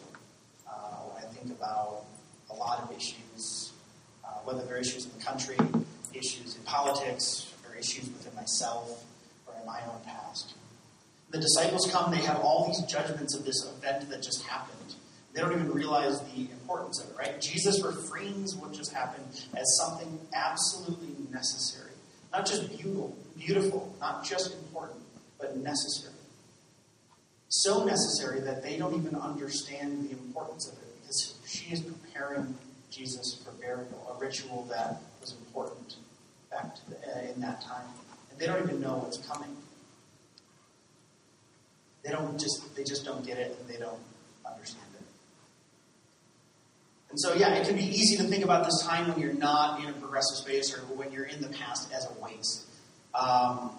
Uh, 0.69 0.73
when 1.09 1.23
I 1.23 1.27
think 1.27 1.51
about 1.51 2.05
a 2.49 2.53
lot 2.53 2.83
of 2.83 2.95
issues, 2.95 3.71
uh, 4.23 4.29
whether 4.43 4.63
they're 4.63 4.77
issues 4.77 5.05
in 5.05 5.17
the 5.17 5.23
country, 5.23 5.57
issues 6.13 6.55
in 6.55 6.63
politics, 6.63 7.53
or 7.67 7.75
issues 7.75 8.05
within 8.05 8.35
myself 8.35 9.03
or 9.47 9.53
in 9.59 9.65
my 9.65 9.79
own 9.91 10.01
past 10.05 10.53
the 11.33 11.39
disciples 11.39 11.89
come, 11.91 12.11
they 12.11 12.21
have 12.21 12.39
all 12.41 12.67
these 12.67 12.81
judgments 12.83 13.35
of 13.35 13.43
this 13.43 13.67
event 13.75 14.09
that 14.11 14.21
just 14.21 14.43
happened. 14.43 14.95
They 15.33 15.41
don't 15.41 15.51
even 15.51 15.71
realize 15.71 16.21
the 16.35 16.41
importance 16.41 17.03
of 17.03 17.09
it, 17.09 17.17
right? 17.17 17.41
Jesus 17.41 17.81
refrains 17.81 18.55
what 18.55 18.71
just 18.71 18.93
happened 18.93 19.41
as 19.55 19.65
something 19.77 20.19
absolutely 20.35 21.22
necessary. 21.33 21.91
Not 22.31 22.45
just 22.45 22.69
beautiful, 22.69 23.15
beautiful, 23.37 23.95
not 23.99 24.23
just 24.23 24.53
important, 24.53 24.99
but 25.39 25.57
necessary. 25.57 26.13
So 27.49 27.83
necessary 27.85 28.39
that 28.41 28.63
they 28.63 28.77
don't 28.77 28.95
even 28.95 29.15
understand 29.15 30.09
the 30.09 30.11
importance 30.11 30.67
of 30.67 30.77
it 30.79 31.01
because 31.01 31.35
she 31.45 31.71
is 31.71 31.81
preparing 31.81 32.55
Jesus 32.89 33.41
for 33.43 33.51
burial, 33.51 33.87
a 34.15 34.19
ritual 34.19 34.65
that 34.69 35.01
was 35.21 35.33
important 35.33 35.95
back 36.49 36.75
the, 36.89 36.95
uh, 36.95 37.33
in 37.33 37.41
that 37.41 37.61
time, 37.61 37.87
and 38.31 38.39
they 38.39 38.45
don't 38.45 38.63
even 38.63 38.81
know 38.81 38.97
what's 38.97 39.17
coming. 39.17 39.49
They 42.03 42.11
don't 42.11 42.39
just 42.39 42.75
they 42.75 42.83
just 42.83 43.05
don't 43.05 43.25
get 43.25 43.37
it, 43.37 43.57
and 43.59 43.69
they 43.69 43.79
don't 43.79 44.01
understand. 44.45 44.92
And 47.13 47.19
so, 47.19 47.35
yeah, 47.35 47.53
it 47.53 47.67
can 47.67 47.75
be 47.75 47.83
easy 47.83 48.17
to 48.17 48.23
think 48.23 48.43
about 48.43 48.65
this 48.65 48.81
time 48.81 49.07
when 49.07 49.19
you're 49.19 49.33
not 49.33 49.79
in 49.79 49.87
a 49.87 49.93
progressive 49.93 50.35
space 50.35 50.75
or 50.75 50.79
when 50.95 51.11
you're 51.11 51.25
in 51.25 51.41
the 51.41 51.49
past 51.49 51.93
as 51.93 52.07
a 52.09 52.13
waste. 52.19 52.65
Um, 53.13 53.69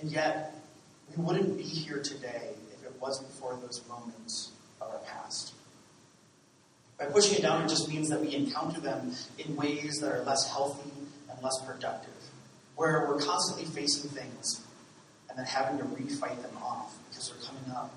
and 0.00 0.08
yet, 0.08 0.54
we 1.10 1.24
wouldn't 1.24 1.58
be 1.58 1.64
here 1.64 2.00
today 2.00 2.50
if 2.72 2.84
it 2.84 2.92
wasn't 3.00 3.32
for 3.32 3.58
those 3.60 3.82
moments 3.88 4.52
of 4.80 4.90
our 4.90 4.98
past. 4.98 5.54
By 7.00 7.06
pushing 7.06 7.36
it 7.36 7.42
down, 7.42 7.64
it 7.64 7.68
just 7.68 7.88
means 7.88 8.08
that 8.10 8.20
we 8.20 8.32
encounter 8.32 8.80
them 8.80 9.10
in 9.38 9.56
ways 9.56 9.98
that 10.00 10.12
are 10.12 10.22
less 10.22 10.48
healthy 10.48 10.92
and 11.32 11.42
less 11.42 11.60
productive, 11.66 12.14
where 12.76 13.08
we're 13.08 13.18
constantly 13.18 13.64
facing 13.64 14.08
things 14.08 14.64
and 15.28 15.36
then 15.36 15.46
having 15.46 15.78
to 15.78 15.84
refight 15.84 16.40
them 16.40 16.56
off 16.62 16.94
because 17.10 17.28
they're 17.28 17.44
coming 17.44 17.76
up. 17.76 17.92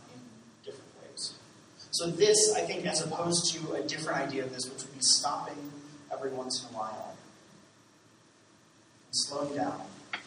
So, 1.95 2.07
this, 2.07 2.53
I 2.53 2.59
think, 2.59 2.85
as 2.85 3.01
opposed 3.01 3.53
to 3.53 3.71
a 3.71 3.81
different 3.81 4.19
idea 4.19 4.43
of 4.43 4.53
this, 4.53 4.69
which 4.69 4.83
would 4.83 4.93
be 4.93 4.99
stopping 4.99 5.71
every 6.11 6.29
once 6.29 6.61
in 6.61 6.75
a 6.75 6.77
while 6.77 7.15
and 9.05 9.15
slowing 9.15 9.55
down 9.55 9.79
and 10.11 10.21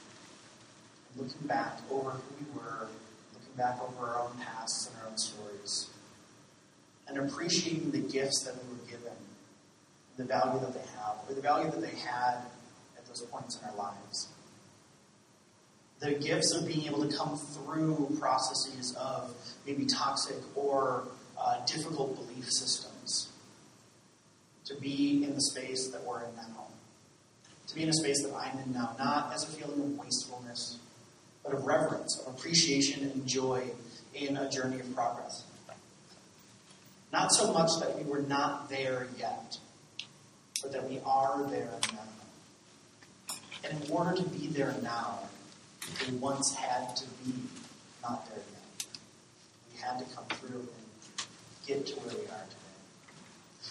looking 1.14 1.46
back 1.46 1.78
over 1.90 2.12
who 2.12 2.22
we 2.40 2.58
were, 2.58 2.88
looking 3.34 3.54
back 3.58 3.78
over 3.82 4.06
our 4.06 4.18
own 4.18 4.30
pasts 4.38 4.88
and 4.88 4.96
our 5.02 5.10
own 5.10 5.18
stories, 5.18 5.90
and 7.06 7.18
appreciating 7.18 7.90
the 7.90 7.98
gifts 7.98 8.44
that 8.44 8.54
we 8.54 8.70
were 8.70 8.90
given, 8.90 9.18
the 10.16 10.24
value 10.24 10.60
that 10.60 10.72
they 10.72 10.88
have, 10.96 11.16
or 11.28 11.34
the 11.34 11.42
value 11.42 11.70
that 11.70 11.82
they 11.82 11.98
had 11.98 12.38
at 12.96 13.06
those 13.08 13.20
points 13.30 13.60
in 13.60 13.68
our 13.68 13.76
lives. 13.76 14.28
The 16.00 16.12
gifts 16.12 16.54
of 16.54 16.66
being 16.66 16.86
able 16.86 17.06
to 17.06 17.14
come 17.14 17.36
through 17.36 18.16
processes 18.18 18.96
of 18.98 19.36
maybe 19.66 19.84
toxic 19.84 20.36
or 20.54 21.04
uh, 21.40 21.64
difficult 21.66 22.16
belief 22.16 22.50
systems. 22.50 23.28
To 24.66 24.74
be 24.74 25.24
in 25.24 25.34
the 25.34 25.40
space 25.40 25.88
that 25.88 26.04
we're 26.04 26.24
in 26.24 26.36
now. 26.36 26.66
To 27.68 27.74
be 27.74 27.82
in 27.82 27.88
a 27.88 27.94
space 27.94 28.22
that 28.22 28.34
I'm 28.34 28.58
in 28.58 28.72
now, 28.72 28.94
not 28.98 29.32
as 29.34 29.44
a 29.44 29.46
feeling 29.48 29.80
of 29.80 29.98
wastefulness, 29.98 30.78
but 31.42 31.54
of 31.54 31.64
reverence, 31.64 32.22
of 32.26 32.34
appreciation 32.34 33.04
and 33.04 33.26
joy 33.26 33.64
in 34.14 34.36
a 34.36 34.50
journey 34.50 34.80
of 34.80 34.94
progress. 34.94 35.44
Not 37.12 37.32
so 37.32 37.52
much 37.52 37.70
that 37.80 37.96
we 37.96 38.10
were 38.10 38.22
not 38.22 38.68
there 38.68 39.08
yet, 39.18 39.56
but 40.62 40.72
that 40.72 40.88
we 40.88 41.00
are 41.06 41.46
there 41.48 41.72
now. 41.92 43.36
And 43.64 43.82
in 43.82 43.90
order 43.90 44.16
to 44.16 44.22
be 44.22 44.48
there 44.48 44.74
now, 44.82 45.20
we 46.06 46.16
once 46.16 46.54
had 46.54 46.94
to 46.96 47.04
be 47.24 47.32
not 48.02 48.28
there 48.28 48.38
yet. 48.38 48.86
We 49.72 49.80
had 49.80 49.98
to 49.98 50.04
come 50.14 50.24
through 50.38 50.68
get 51.68 51.86
to 51.86 51.94
where 51.96 52.14
we 52.16 52.22
are 52.22 52.44
today. 52.48 53.12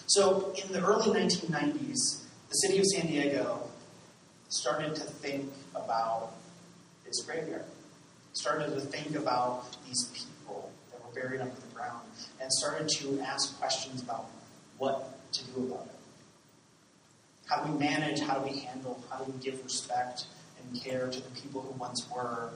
So, 0.06 0.54
in 0.64 0.72
the 0.72 0.80
early 0.80 1.10
1990s, 1.10 2.22
the 2.48 2.54
city 2.54 2.78
of 2.78 2.86
San 2.86 3.08
Diego 3.08 3.60
started 4.48 4.94
to 4.94 5.02
think 5.02 5.50
about 5.74 6.30
its 7.04 7.22
graveyard, 7.24 7.64
started 8.32 8.72
to 8.72 8.80
think 8.80 9.16
about 9.16 9.64
these 9.86 10.04
people 10.14 10.70
that 10.92 11.04
were 11.04 11.20
buried 11.20 11.40
under 11.40 11.54
the 11.54 11.74
ground, 11.74 12.06
and 12.40 12.50
started 12.52 12.88
to 12.88 13.20
ask 13.20 13.58
questions 13.58 14.00
about 14.00 14.26
what 14.78 15.32
to 15.32 15.44
do 15.48 15.64
about 15.64 15.86
it. 15.86 15.92
How 17.46 17.64
do 17.64 17.72
we 17.72 17.78
manage? 17.78 18.20
How 18.20 18.38
do 18.38 18.50
we 18.50 18.58
handle? 18.60 19.02
How 19.10 19.18
do 19.18 19.32
we 19.32 19.38
give 19.42 19.62
respect 19.64 20.24
and 20.60 20.80
care 20.80 21.08
to 21.08 21.20
the 21.20 21.40
people 21.40 21.62
who 21.62 21.72
once 21.78 22.06
were 22.14 22.50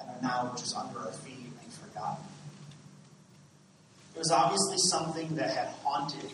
and 0.00 0.08
are 0.08 0.22
now 0.22 0.54
just 0.56 0.74
under 0.76 0.98
our 1.00 1.12
feet 1.12 1.50
and 1.62 1.72
forgotten? 1.72 2.24
It 4.14 4.18
was 4.18 4.30
obviously 4.30 4.78
something 4.78 5.34
that 5.36 5.50
had 5.50 5.68
haunted 5.82 6.30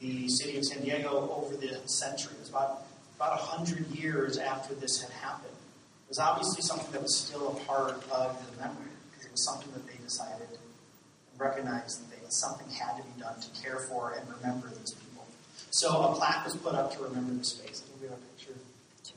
the 0.00 0.28
city 0.28 0.58
of 0.58 0.64
San 0.64 0.82
Diego 0.82 1.30
over 1.34 1.56
the 1.56 1.80
century. 1.86 2.32
It 2.34 2.40
was 2.40 2.48
about 2.48 2.82
about 3.16 3.34
a 3.34 3.42
hundred 3.42 3.86
years 3.90 4.38
after 4.38 4.74
this 4.74 5.00
had 5.00 5.10
happened. 5.12 5.52
It 5.52 6.08
was 6.08 6.18
obviously 6.18 6.62
something 6.62 6.90
that 6.92 7.02
was 7.02 7.16
still 7.16 7.48
a 7.48 7.54
part 7.64 7.92
of 8.10 8.36
the 8.50 8.60
memory 8.60 8.90
because 9.10 9.26
it 9.26 9.32
was 9.32 9.44
something 9.44 9.72
that 9.72 9.86
they 9.86 9.96
decided 10.02 10.48
and 10.50 11.40
recognized 11.40 12.02
that 12.02 12.10
they, 12.10 12.28
something 12.28 12.68
had 12.70 12.96
to 12.96 13.02
be 13.02 13.20
done 13.20 13.38
to 13.40 13.62
care 13.62 13.78
for 13.78 14.14
and 14.18 14.28
remember 14.40 14.68
these 14.68 14.92
people. 14.92 15.24
So 15.70 15.88
a 15.88 16.14
plaque 16.14 16.44
was 16.44 16.56
put 16.56 16.74
up 16.74 16.92
to 16.96 17.02
remember 17.04 17.34
the 17.34 17.44
space. 17.44 17.82
I 17.84 17.88
think 17.88 18.02
we 18.02 18.08
have 18.08 18.18
a 18.18 18.36
picture 18.36 18.54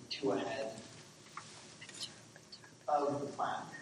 two 0.09 0.31
ahead 0.31 0.71
of 2.87 3.21
the 3.21 3.27
plaque. 3.27 3.76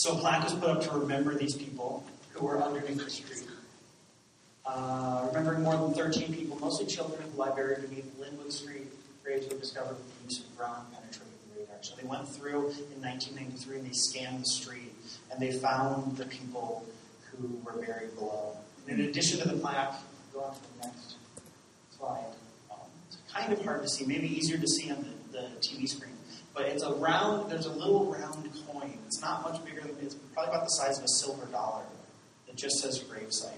So 0.00 0.16
a 0.16 0.18
plaque 0.18 0.44
was 0.44 0.54
put 0.54 0.70
up 0.70 0.80
to 0.84 0.92
remember 0.92 1.34
these 1.34 1.54
people 1.54 2.02
who 2.30 2.46
were 2.46 2.62
underneath 2.62 3.04
the 3.04 3.10
street. 3.10 3.46
Uh, 4.64 5.26
remembering 5.26 5.62
more 5.62 5.76
than 5.76 5.92
13 5.92 6.32
people, 6.32 6.58
mostly 6.58 6.86
children, 6.86 7.20
who 7.20 7.38
lie 7.38 7.54
buried 7.54 7.82
beneath 7.82 8.18
Linwood 8.18 8.50
Street, 8.50 8.86
graves 9.22 9.46
were 9.46 9.58
discovered 9.58 9.98
with 9.98 10.18
the 10.18 10.24
use 10.24 10.40
of 10.40 10.56
ground 10.56 10.86
penetrating 10.94 11.34
radar. 11.54 11.76
So 11.82 11.96
they 11.96 12.08
went 12.08 12.26
through 12.26 12.70
in 12.94 13.02
1993 13.02 13.76
and 13.76 13.86
they 13.86 13.92
scanned 13.92 14.40
the 14.40 14.46
street 14.46 14.94
and 15.30 15.38
they 15.38 15.52
found 15.52 16.16
the 16.16 16.24
people 16.24 16.86
who 17.32 17.60
were 17.62 17.84
buried 17.84 18.16
below. 18.16 18.56
And 18.88 18.98
in 18.98 19.06
addition 19.06 19.40
to 19.40 19.48
the 19.48 19.58
plaque, 19.58 20.00
go 20.32 20.44
on 20.44 20.54
to 20.54 20.60
the 20.78 20.86
next 20.86 21.16
slide. 21.98 22.24
Um, 22.70 22.78
it's 23.06 23.18
kind 23.30 23.52
of 23.52 23.62
hard 23.66 23.82
to 23.82 23.88
see, 23.90 24.06
maybe 24.06 24.34
easier 24.34 24.56
to 24.56 24.66
see 24.66 24.90
on 24.90 25.04
the, 25.30 25.40
the 25.40 25.48
TV 25.60 25.86
screen. 25.86 26.16
But 26.54 26.64
it's 26.64 26.82
a 26.82 26.92
round, 26.94 27.50
there's 27.50 27.66
a 27.66 27.72
little 27.72 28.12
round 28.12 28.48
coin. 28.66 28.98
It's 29.06 29.20
not 29.20 29.42
much 29.42 29.64
bigger 29.64 29.82
than, 29.82 29.96
it's 30.02 30.14
probably 30.14 30.50
about 30.50 30.64
the 30.64 30.70
size 30.70 30.98
of 30.98 31.04
a 31.04 31.08
silver 31.08 31.46
dollar 31.46 31.84
that 32.46 32.56
just 32.56 32.78
says 32.80 33.02
gravesite. 33.04 33.52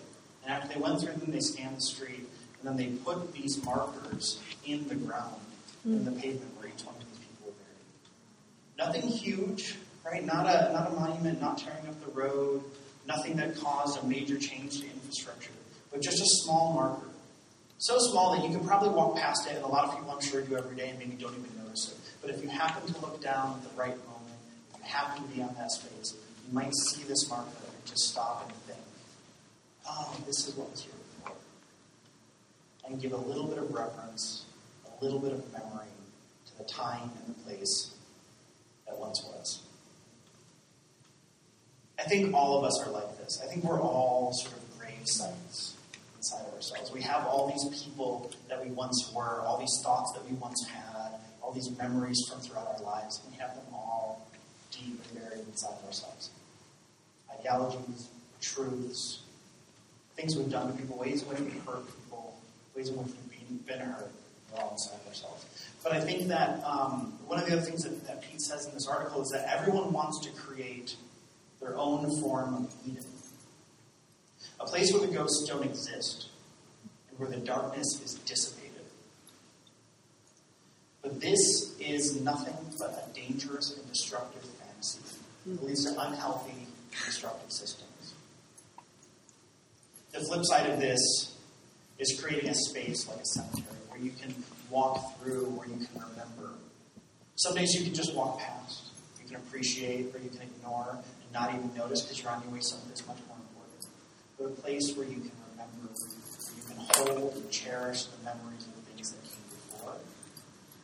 And 0.45 0.53
after 0.53 0.69
they 0.69 0.81
went 0.81 1.01
through 1.01 1.15
them, 1.15 1.31
they 1.31 1.41
scanned 1.41 1.77
the 1.77 1.81
street, 1.81 2.29
and 2.61 2.69
then 2.69 2.77
they 2.77 2.97
put 2.99 3.33
these 3.33 3.63
markers 3.65 4.41
in 4.67 4.87
the 4.89 4.95
ground, 4.95 5.41
mm. 5.87 5.97
in 5.97 6.05
the 6.05 6.13
pavement 6.13 6.59
where 6.59 6.69
each 6.69 6.85
one 6.85 6.95
of 6.97 7.09
these 7.09 7.19
people 7.19 7.47
were 7.47 7.53
buried. 7.53 9.03
Nothing 9.03 9.09
huge, 9.09 9.77
right? 10.05 10.25
Not 10.25 10.47
a, 10.47 10.73
not 10.73 10.91
a 10.91 10.95
monument, 10.95 11.41
not 11.41 11.59
tearing 11.59 11.87
up 11.89 12.05
the 12.05 12.11
road, 12.11 12.63
nothing 13.07 13.37
that 13.37 13.57
caused 13.57 14.03
a 14.03 14.07
major 14.07 14.37
change 14.37 14.81
to 14.81 14.87
infrastructure, 14.87 15.53
but 15.91 16.03
just 16.03 16.21
a 16.21 16.27
small 16.45 16.75
marker. 16.75 17.07
So 17.79 17.97
small 17.99 18.37
that 18.37 18.49
you 18.49 18.57
can 18.57 18.67
probably 18.67 18.91
walk 18.91 19.17
past 19.17 19.49
it, 19.49 19.57
and 19.57 19.65
a 19.65 19.69
lot 19.69 19.85
of 19.85 19.95
people, 19.97 20.11
I'm 20.11 20.21
sure, 20.21 20.43
do 20.43 20.57
every 20.57 20.77
day 20.77 20.91
and 20.91 20.99
maybe 20.99 21.17
don't 21.17 21.33
even 21.33 21.45
it. 21.45 21.62
But 22.23 22.31
if 22.31 22.43
you 22.43 22.49
happen 22.49 22.93
to 22.93 23.01
look 23.01 23.21
down 23.21 23.59
at 23.59 23.69
the 23.69 23.77
right 23.77 23.97
moment, 23.97 24.39
if 24.75 24.79
you 24.79 24.85
happen 24.85 25.23
to 25.25 25.29
be 25.35 25.43
on 25.43 25.55
that 25.59 25.73
space, 25.73 26.15
you 26.47 26.55
might 26.55 26.73
see 26.73 27.03
this 27.03 27.29
marker 27.29 27.49
and 27.49 27.85
just 27.85 28.11
stop 28.11 28.45
and 28.47 28.57
think, 28.63 28.79
oh, 29.89 30.17
this 30.25 30.49
is 30.49 30.55
what 30.57 30.71
was 30.71 30.83
here 30.83 30.93
before. 31.19 31.37
And 32.87 33.01
give 33.01 33.13
a 33.13 33.17
little 33.17 33.47
bit 33.47 33.59
of 33.59 33.75
reverence, 33.75 34.45
a 34.87 35.05
little 35.05 35.19
bit 35.19 35.33
of 35.33 35.53
memory 35.53 35.89
to 36.47 36.59
the 36.59 36.65
time 36.65 37.11
and 37.27 37.35
the 37.35 37.41
place 37.41 37.91
that 38.87 38.97
once 38.97 39.21
was. 39.25 39.63
I 41.99 42.05
think 42.05 42.35
all 42.35 42.59
of 42.59 42.65
us 42.65 42.81
are 42.87 42.91
like 42.91 43.19
this. 43.19 43.41
I 43.43 43.47
think 43.47 43.65
we're 43.65 43.81
all 43.81 44.33
sort 44.33 44.55
of 44.57 44.79
grave 44.79 45.07
sites 45.07 45.75
inside 46.17 46.47
of 46.47 46.55
ourselves. 46.55 46.93
We 46.93 47.03
have 47.03 47.27
all 47.27 47.49
these 47.49 47.83
people 47.83 48.31
that 48.49 48.65
we 48.65 48.71
once 48.71 49.13
were, 49.15 49.41
all 49.41 49.59
these 49.59 49.81
thoughts 49.83 50.13
that 50.13 50.29
we 50.29 50.37
once 50.37 50.65
had, 50.69 51.15
all 51.43 51.53
these 51.53 51.71
memories 51.77 52.19
from 52.31 52.41
throughout 52.41 52.69
our 52.69 52.83
lives, 52.83 53.21
and 53.23 53.33
we 53.33 53.39
have 53.39 53.55
them 53.55 53.65
all 53.73 54.27
deep 54.71 55.01
and 55.11 55.21
buried 55.21 55.47
inside 55.47 55.75
of 55.81 55.85
ourselves. 55.87 56.31
Ideologies, 57.39 58.09
truths, 58.41 59.23
things 60.17 60.37
we've 60.37 60.51
done 60.51 60.73
to 60.73 60.79
people, 60.79 60.97
ways 60.99 61.23
in 61.23 61.29
which 61.29 61.41
we've 61.41 61.65
hurt 61.65 61.87
people, 61.87 62.37
ways 62.77 62.89
in 62.89 62.97
which 62.97 63.07
we've 63.09 63.67
been, 63.67 63.81
hurt. 63.81 64.11
We're 64.53 64.61
all 64.61 64.73
inside 64.73 65.01
of 65.01 65.07
ourselves. 65.09 65.47
But 65.83 65.93
I 65.93 66.01
think 66.01 66.29
that 66.29 66.63
um, 66.65 67.15
one 67.27 67.39
of 67.39 67.47
the 67.47 67.53
other 67.53 67.63
things 67.63 67.83
that, 67.83 68.07
that 68.07 68.23
Pete 68.23 68.41
says 68.41 68.67
in 68.67 68.75
this 68.75 68.87
article 68.87 69.23
is 69.23 69.31
that 69.31 69.49
everyone 69.49 69.93
wants 69.93 70.21
to 70.27 70.31
create 70.33 70.95
their 71.61 71.77
own 71.77 72.09
form 72.21 72.55
of 72.55 72.75
Eden. 72.87 73.05
A 74.61 74.65
place 74.65 74.93
where 74.93 75.07
the 75.07 75.13
ghosts 75.13 75.49
don't 75.49 75.65
exist 75.65 76.29
and 77.11 77.19
where 77.19 77.29
the 77.29 77.39
darkness 77.45 78.01
is 78.05 78.15
dissipated. 78.27 78.62
But 81.03 81.21
this 81.21 81.75
is 81.81 82.21
nothing 82.21 82.55
but 82.79 82.91
a 82.91 83.15
dangerous 83.19 83.77
and 83.77 83.87
destructive 83.89 84.45
fantasy. 84.45 85.01
It 85.51 85.63
leads 85.63 85.85
to 85.85 86.01
unhealthy, 86.01 86.67
destructive 86.91 87.51
systems. 87.51 88.15
The 90.13 90.21
flip 90.21 90.43
side 90.45 90.71
of 90.71 90.79
this 90.79 91.35
is 91.99 92.21
creating 92.21 92.51
a 92.51 92.55
space 92.55 93.09
like 93.09 93.19
a 93.19 93.25
cemetery 93.25 93.77
where 93.89 94.01
you 94.01 94.11
can 94.11 94.35
walk 94.71 95.19
through, 95.19 95.47
where 95.47 95.67
you 95.67 95.85
can 95.87 96.01
remember. 96.01 96.55
Some 97.37 97.57
days 97.57 97.75
you 97.75 97.85
can 97.85 97.95
just 97.95 98.15
walk 98.15 98.39
past. 98.39 98.91
You 99.21 99.27
can 99.27 99.37
appreciate 99.37 100.15
or 100.15 100.19
you 100.19 100.29
can 100.29 100.43
ignore 100.43 100.99
and 100.99 101.33
not 101.33 101.55
even 101.55 101.75
notice 101.75 102.03
because 102.03 102.23
you're 102.23 102.31
on 102.31 102.43
your 102.43 102.53
way 102.53 102.61
somewhere 102.61 102.89
that's 102.89 103.07
much 103.07 103.19
more 103.27 103.39
important. 103.39 103.87
But 104.39 104.45
a 104.47 104.63
place 104.63 104.95
where 104.95 105.07
you 105.07 105.17
can 105.17 105.33
remember, 105.51 105.91
where 105.91 106.55
you 106.55 106.63
can 106.69 106.77
hold 106.79 107.35
and 107.35 107.51
cherish 107.51 108.05
the 108.05 108.23
memories 108.25 108.67
of 108.67 108.75
the 108.77 108.83
things 108.83 109.11
destinies 109.11 109.31
that 109.31 109.39
came 109.39 109.49
before, 109.73 109.97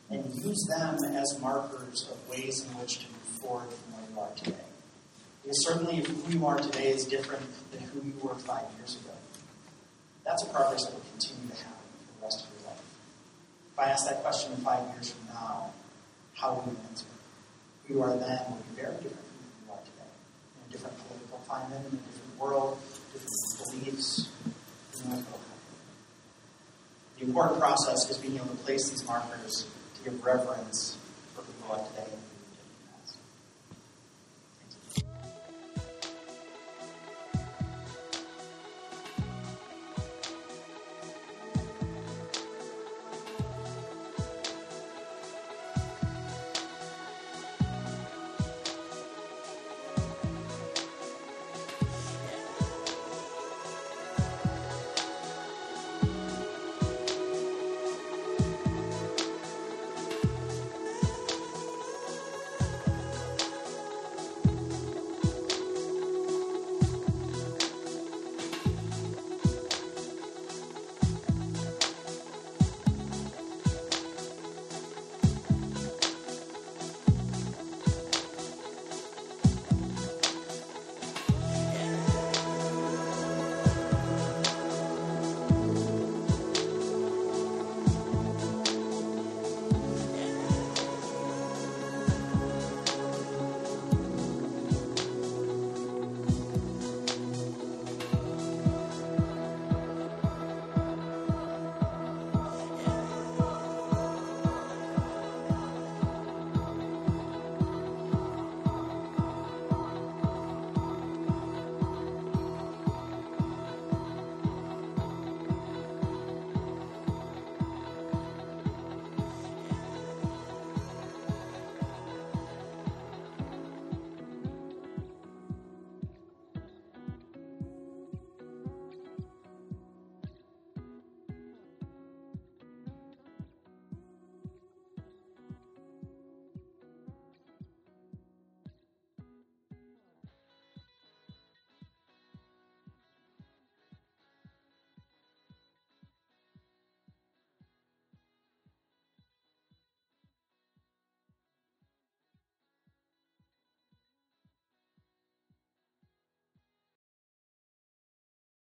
and 0.09 0.25
use 0.35 0.65
them 0.67 0.97
as 1.15 1.39
markers 1.41 2.09
of 2.11 2.29
ways 2.29 2.65
in 2.65 2.69
which 2.79 2.99
to 2.99 3.05
move 3.11 3.21
forward 3.41 3.69
from 3.71 3.93
where 3.93 4.03
you 4.11 4.19
are 4.19 4.35
today. 4.35 4.65
Because 5.43 5.63
certainly, 5.65 5.99
if 5.99 6.07
who 6.07 6.31
you 6.31 6.45
are 6.45 6.57
today 6.57 6.91
is 6.91 7.05
different 7.05 7.45
than 7.71 7.81
who 7.81 8.01
you 8.01 8.13
were 8.21 8.35
five 8.35 8.65
years 8.77 8.95
ago, 8.95 9.13
that's 10.25 10.43
a 10.43 10.47
progress 10.47 10.85
that 10.85 10.93
will 10.93 11.05
continue 11.11 11.49
to 11.49 11.55
happen 11.55 11.89
for 12.05 12.19
the 12.19 12.25
rest 12.25 12.45
of 12.45 12.51
your 12.53 12.69
life. 12.69 12.83
If 13.73 13.79
I 13.79 13.85
ask 13.89 14.05
that 14.07 14.21
question 14.21 14.55
five 14.57 14.87
years 14.93 15.11
from 15.11 15.33
now, 15.33 15.71
how 16.33 16.53
will 16.53 16.71
you 16.71 16.77
answer? 16.89 17.05
Who 17.87 17.95
you 17.95 18.01
are 18.03 18.15
then 18.17 18.39
will 18.49 18.61
be 18.75 18.81
very 18.81 18.95
different 18.95 19.25
from 19.25 19.39
who 19.41 19.65
you 19.65 19.71
are 19.73 19.83
today. 19.85 20.09
In 20.09 20.69
a 20.69 20.71
different 20.71 20.97
political 21.07 21.37
climate, 21.47 21.81
in 21.91 21.97
a 21.97 22.01
different 22.01 22.39
world, 22.39 22.79
different 23.13 23.83
beliefs. 23.85 24.29
The 27.19 27.25
important 27.25 27.59
process 27.59 28.09
is 28.09 28.17
being 28.17 28.35
able 28.35 28.47
to 28.47 28.55
place 28.57 28.89
these 28.89 29.05
markers 29.05 29.65
to 30.03 30.09
give 30.09 30.23
reverence 30.23 30.97
for 31.35 31.41
who 31.41 31.53
you 31.73 31.85
today 31.89 32.28